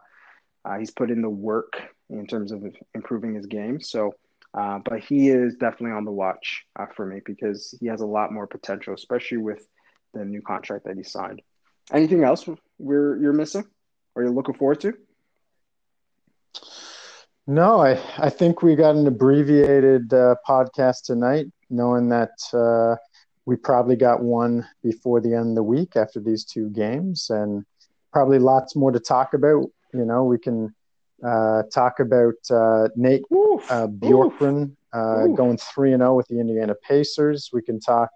uh, 0.65 0.79
he's 0.79 0.91
put 0.93 1.11
in 1.11 1.23
the 1.23 1.29
work 1.31 1.83
in 2.11 2.27
terms 2.27 2.53
of 2.53 2.65
improving 2.95 3.35
his 3.35 3.47
game. 3.47 3.81
So, 3.81 4.15
uh, 4.55 4.79
but 4.85 5.01
he 5.01 5.29
is 5.31 5.57
definitely 5.57 5.97
on 5.97 6.05
the 6.05 6.13
watch 6.13 6.65
uh, 6.79 6.87
for 6.95 7.07
me 7.07 7.21
because 7.25 7.75
he 7.81 7.87
has 7.89 8.01
a 8.01 8.07
lot 8.07 8.33
more 8.33 8.47
potential, 8.47 8.95
especially 8.95 9.39
with 9.39 9.67
the 10.15 10.25
new 10.25 10.43
contract 10.43 10.85
that 10.85 10.97
he 10.97 11.03
signed. 11.03 11.43
Anything 11.93 12.23
else 12.25 12.49
we're 12.79 13.21
you're 13.21 13.33
missing 13.33 13.65
or 14.15 14.23
you're 14.23 14.33
looking 14.33 14.55
forward 14.55 14.81
to? 14.83 14.95
No, 17.51 17.81
I, 17.81 17.99
I 18.19 18.29
think 18.29 18.61
we 18.63 18.77
got 18.77 18.95
an 18.95 19.07
abbreviated 19.07 20.13
uh, 20.13 20.35
podcast 20.47 21.05
tonight, 21.05 21.47
knowing 21.71 22.11
that 22.11 22.33
uh, 22.53 22.97
we 23.47 23.57
probably 23.57 23.97
got 23.97 24.23
one 24.23 24.69
before 24.83 25.23
the 25.23 25.33
end 25.33 25.49
of 25.49 25.55
the 25.55 25.63
week 25.63 25.97
after 25.97 26.21
these 26.21 26.45
two 26.45 26.69
games, 26.69 27.31
and 27.31 27.65
probably 28.13 28.39
lots 28.39 28.77
more 28.77 28.93
to 28.93 29.01
talk 29.01 29.33
about. 29.33 29.65
You 29.95 30.05
know, 30.05 30.25
we 30.25 30.39
can 30.39 30.75
uh, 31.25 31.63
talk 31.73 32.01
about 32.01 32.35
uh, 32.51 32.89
Nate 32.97 33.25
uh, 33.33 33.87
Bjorkgren 33.87 34.77
uh, 34.93 35.29
going 35.29 35.57
3 35.57 35.95
and 35.95 36.03
0 36.03 36.17
with 36.17 36.29
the 36.29 36.41
Indiana 36.41 36.75
Pacers. 36.87 37.49
We 37.51 37.63
can 37.63 37.81
talk 37.81 38.11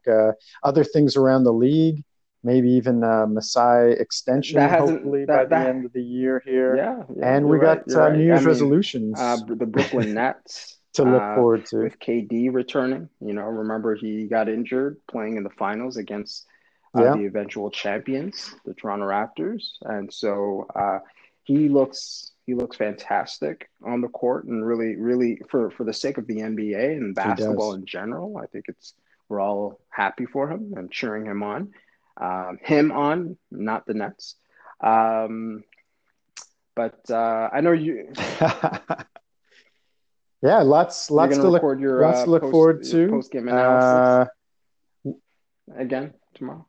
other 0.63 0.85
things 0.85 1.17
around 1.17 1.45
the 1.45 1.55
league 1.55 2.05
maybe 2.45 2.71
even 2.71 3.03
a 3.05 3.27
Masai 3.27 3.93
extension, 3.93 4.61
hopefully 4.69 5.25
that, 5.25 5.27
by 5.27 5.45
that, 5.45 5.65
the 5.65 5.69
end 5.69 5.85
of 5.85 5.93
the 5.93 6.03
year 6.03 6.43
here. 6.45 6.77
Yeah, 6.77 7.03
yeah 7.15 7.37
and 7.37 7.49
we 7.49 7.59
got 7.59 7.79
right, 7.79 7.97
uh, 7.97 8.01
right. 8.01 8.17
New 8.17 8.25
Year's 8.25 8.39
I 8.39 8.41
mean, 8.41 8.49
resolutions. 8.49 9.21
Uh, 9.21 9.39
the 9.47 9.67
Brooklyn 9.67 10.15
Nets 10.15 10.79
to 10.95 11.05
look 11.05 11.23
uh, 11.23 11.35
forward 11.37 11.67
to 11.67 11.79
with 11.79 11.99
KD 11.99 12.53
returning. 12.53 13.09
You 13.21 13.35
know, 13.35 13.45
remember 13.45 13.95
he 13.95 14.27
got 14.27 14.49
injured 14.49 14.99
playing 15.11 15.37
in 15.37 15.45
the 15.45 15.51
finals 15.51 15.97
against 15.97 16.47
uh, 16.97 17.05
yeah. 17.05 17.13
the 17.15 17.27
eventual 17.27 17.71
champions, 17.71 18.55
the 18.65 18.75
Toronto 18.75 19.07
Raptors, 19.07 19.63
and 19.83 20.13
so 20.13 20.67
uh, 20.75 20.99
he 21.45 21.69
looks. 21.69 22.29
He 22.45 22.55
looks 22.55 22.77
fantastic 22.77 23.71
on 23.85 24.01
the 24.01 24.09
court, 24.09 24.47
and 24.47 24.67
really, 24.67 24.97
really, 24.97 25.41
for 25.49 25.71
for 25.71 25.85
the 25.85 25.93
sake 25.93 26.19
of 26.19 26.27
the 26.27 26.39
NBA 26.39 26.97
and 26.97 27.15
basketball 27.15 27.75
in 27.75 27.87
general, 27.87 28.37
I 28.37 28.47
think 28.47 28.65
it's 28.67 28.95
we're 29.29 29.41
all 29.41 29.81
happy 29.91 30.27
for 30.27 30.51
him 30.51 30.75
and 30.77 30.91
cheering 30.91 31.25
him 31.25 31.45
on 31.45 31.73
um, 32.21 32.59
him 32.63 32.93
on, 32.93 33.37
not 33.51 33.87
the 33.87 33.95
Nets. 33.95 34.37
Um, 34.81 35.65
but 36.75 36.99
uh, 37.11 37.49
I 37.53 37.61
know 37.61 37.73
you. 37.73 38.13
yeah, 40.43 40.63
lots, 40.63 41.11
lots 41.11 41.37
to 41.37 41.49
look, 41.49 41.63
your, 41.79 42.03
lots 42.03 42.21
uh, 42.21 42.25
to 42.25 42.31
look 42.31 42.43
post, 42.43 42.53
forward 42.53 42.85
to. 42.85 43.09
Post 43.09 43.33
game 43.33 43.49
analysis 43.49 44.31
uh, 45.07 45.11
again 45.77 46.15
tomorrow. 46.35 46.67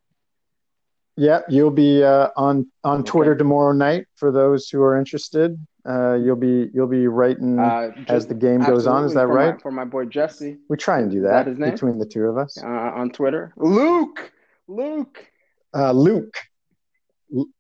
Yeah, 1.16 1.42
you'll 1.48 1.72
be 1.72 2.04
uh, 2.04 2.30
on 2.36 2.68
on 2.84 3.02
okay. 3.02 3.12
Twitter 3.12 3.36
tomorrow 3.36 3.72
night 3.72 4.08
for 4.16 4.32
those 4.32 4.68
who 4.70 4.82
are 4.82 4.98
interested. 4.98 5.58
Uh, 5.88 6.16
you'll 6.16 6.36
be 6.36 6.70
you'll 6.74 6.88
be 6.88 7.08
writing 7.08 7.60
uh, 7.60 7.92
as 8.08 8.26
the 8.26 8.34
game 8.34 8.62
goes 8.62 8.88
on. 8.88 9.06
Is 9.06 9.14
that 9.14 9.28
for 9.28 9.34
right? 9.34 9.54
My, 9.54 9.60
for 9.60 9.72
my 9.72 9.86
boy 9.86 10.06
Jesse. 10.06 10.58
We 10.70 10.78
try 10.78 11.00
and 11.00 11.12
do 11.12 11.22
that, 11.22 11.46
that 11.46 11.72
between 11.72 12.00
the 12.00 12.06
two 12.06 12.24
of 12.24 12.38
us 12.38 12.58
uh, 12.58 12.66
on 12.66 13.12
Twitter. 13.12 13.54
Luke, 13.58 14.32
Luke. 14.68 15.28
Uh, 15.76 15.92
Luke. 15.92 16.38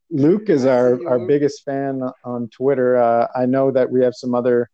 Luke 0.10 0.50
is 0.50 0.66
our, 0.66 1.00
our 1.08 1.20
biggest 1.20 1.64
fan 1.64 2.04
on 2.24 2.48
Twitter. 2.50 2.98
Uh, 2.98 3.28
I 3.36 3.48
know 3.48 3.72
that 3.72 3.90
we 3.90 4.04
have 4.04 4.14
some 4.14 4.36
other 4.36 4.70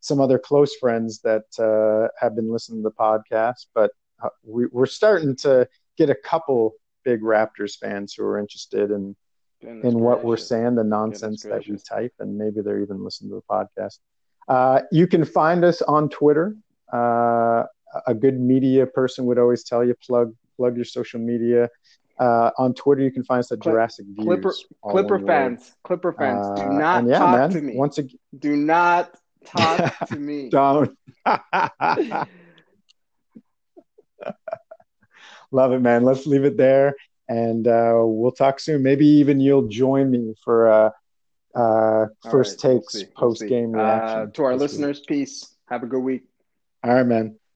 some 0.00 0.20
other 0.20 0.38
close 0.38 0.74
friends 0.76 1.20
that 1.22 1.44
uh, 1.58 2.08
have 2.20 2.36
been 2.36 2.52
listening 2.52 2.82
to 2.82 2.90
the 2.90 2.94
podcast, 2.94 3.68
but 3.74 3.90
uh, 4.22 4.28
we, 4.44 4.66
are 4.76 4.84
starting 4.84 5.34
to 5.34 5.66
get 5.96 6.10
a 6.10 6.14
couple 6.14 6.74
big 7.04 7.22
Raptors 7.22 7.78
fans 7.78 8.12
who 8.12 8.22
are 8.22 8.38
interested 8.38 8.90
in 8.90 9.16
Goodness 9.62 9.94
in 9.94 10.00
what 10.00 10.22
we're 10.22 10.36
saying, 10.36 10.74
the 10.74 10.84
nonsense 10.84 11.42
that 11.44 11.66
we 11.66 11.78
type, 11.78 12.12
and 12.18 12.36
maybe 12.36 12.60
they're 12.60 12.82
even 12.82 13.02
listening 13.02 13.30
to 13.30 13.36
the 13.36 13.42
podcast. 13.50 13.98
Uh, 14.46 14.82
you 14.92 15.06
can 15.06 15.24
find 15.24 15.64
us 15.64 15.80
on 15.80 16.10
Twitter. 16.10 16.54
Uh, 16.92 17.64
a 18.06 18.12
good 18.12 18.38
media 18.38 18.86
person 18.86 19.24
would 19.24 19.38
always 19.38 19.64
tell 19.64 19.82
you 19.82 19.94
plug 20.06 20.34
plug 20.56 20.76
your 20.76 20.84
social 20.84 21.18
media. 21.18 21.70
Uh, 22.18 22.50
on 22.58 22.74
Twitter, 22.74 23.02
you 23.02 23.10
can 23.10 23.24
find 23.24 23.40
us 23.40 23.50
at 23.50 23.60
Clip, 23.60 23.72
Jurassic 23.72 24.06
Views. 24.06 24.24
Clipper, 24.24 24.54
Clipper 24.88 25.18
fans, 25.18 25.60
word. 25.60 25.74
Clipper 25.82 26.12
fans, 26.12 26.46
do 26.60 26.62
uh, 26.62 26.72
not 26.72 27.04
yeah, 27.06 27.18
talk 27.18 27.38
man, 27.38 27.50
to 27.50 27.60
me. 27.60 27.76
Once 27.76 27.98
again, 27.98 28.18
do 28.38 28.56
not 28.56 29.16
talk 29.44 30.08
to 30.08 30.16
me. 30.16 30.48
Don't. 30.50 30.96
Love 35.50 35.72
it, 35.72 35.80
man. 35.80 36.04
Let's 36.04 36.26
leave 36.26 36.44
it 36.44 36.56
there, 36.56 36.94
and 37.28 37.66
uh, 37.66 37.94
we'll 37.96 38.32
talk 38.32 38.60
soon. 38.60 38.82
Maybe 38.82 39.06
even 39.06 39.40
you'll 39.40 39.68
join 39.68 40.10
me 40.10 40.34
for 40.44 40.68
uh, 40.68 40.90
uh, 41.54 42.06
first 42.30 42.62
right, 42.64 42.74
takes 42.74 42.94
we'll 42.94 43.06
post 43.16 43.46
game 43.46 43.72
we'll 43.72 43.84
reaction. 43.84 44.32
to 44.32 44.44
our 44.44 44.56
listeners, 44.56 45.00
peace. 45.00 45.54
Have 45.68 45.82
a 45.82 45.86
good 45.86 46.00
week. 46.00 46.22
All 46.82 46.94
right, 46.94 47.06
man. 47.06 47.36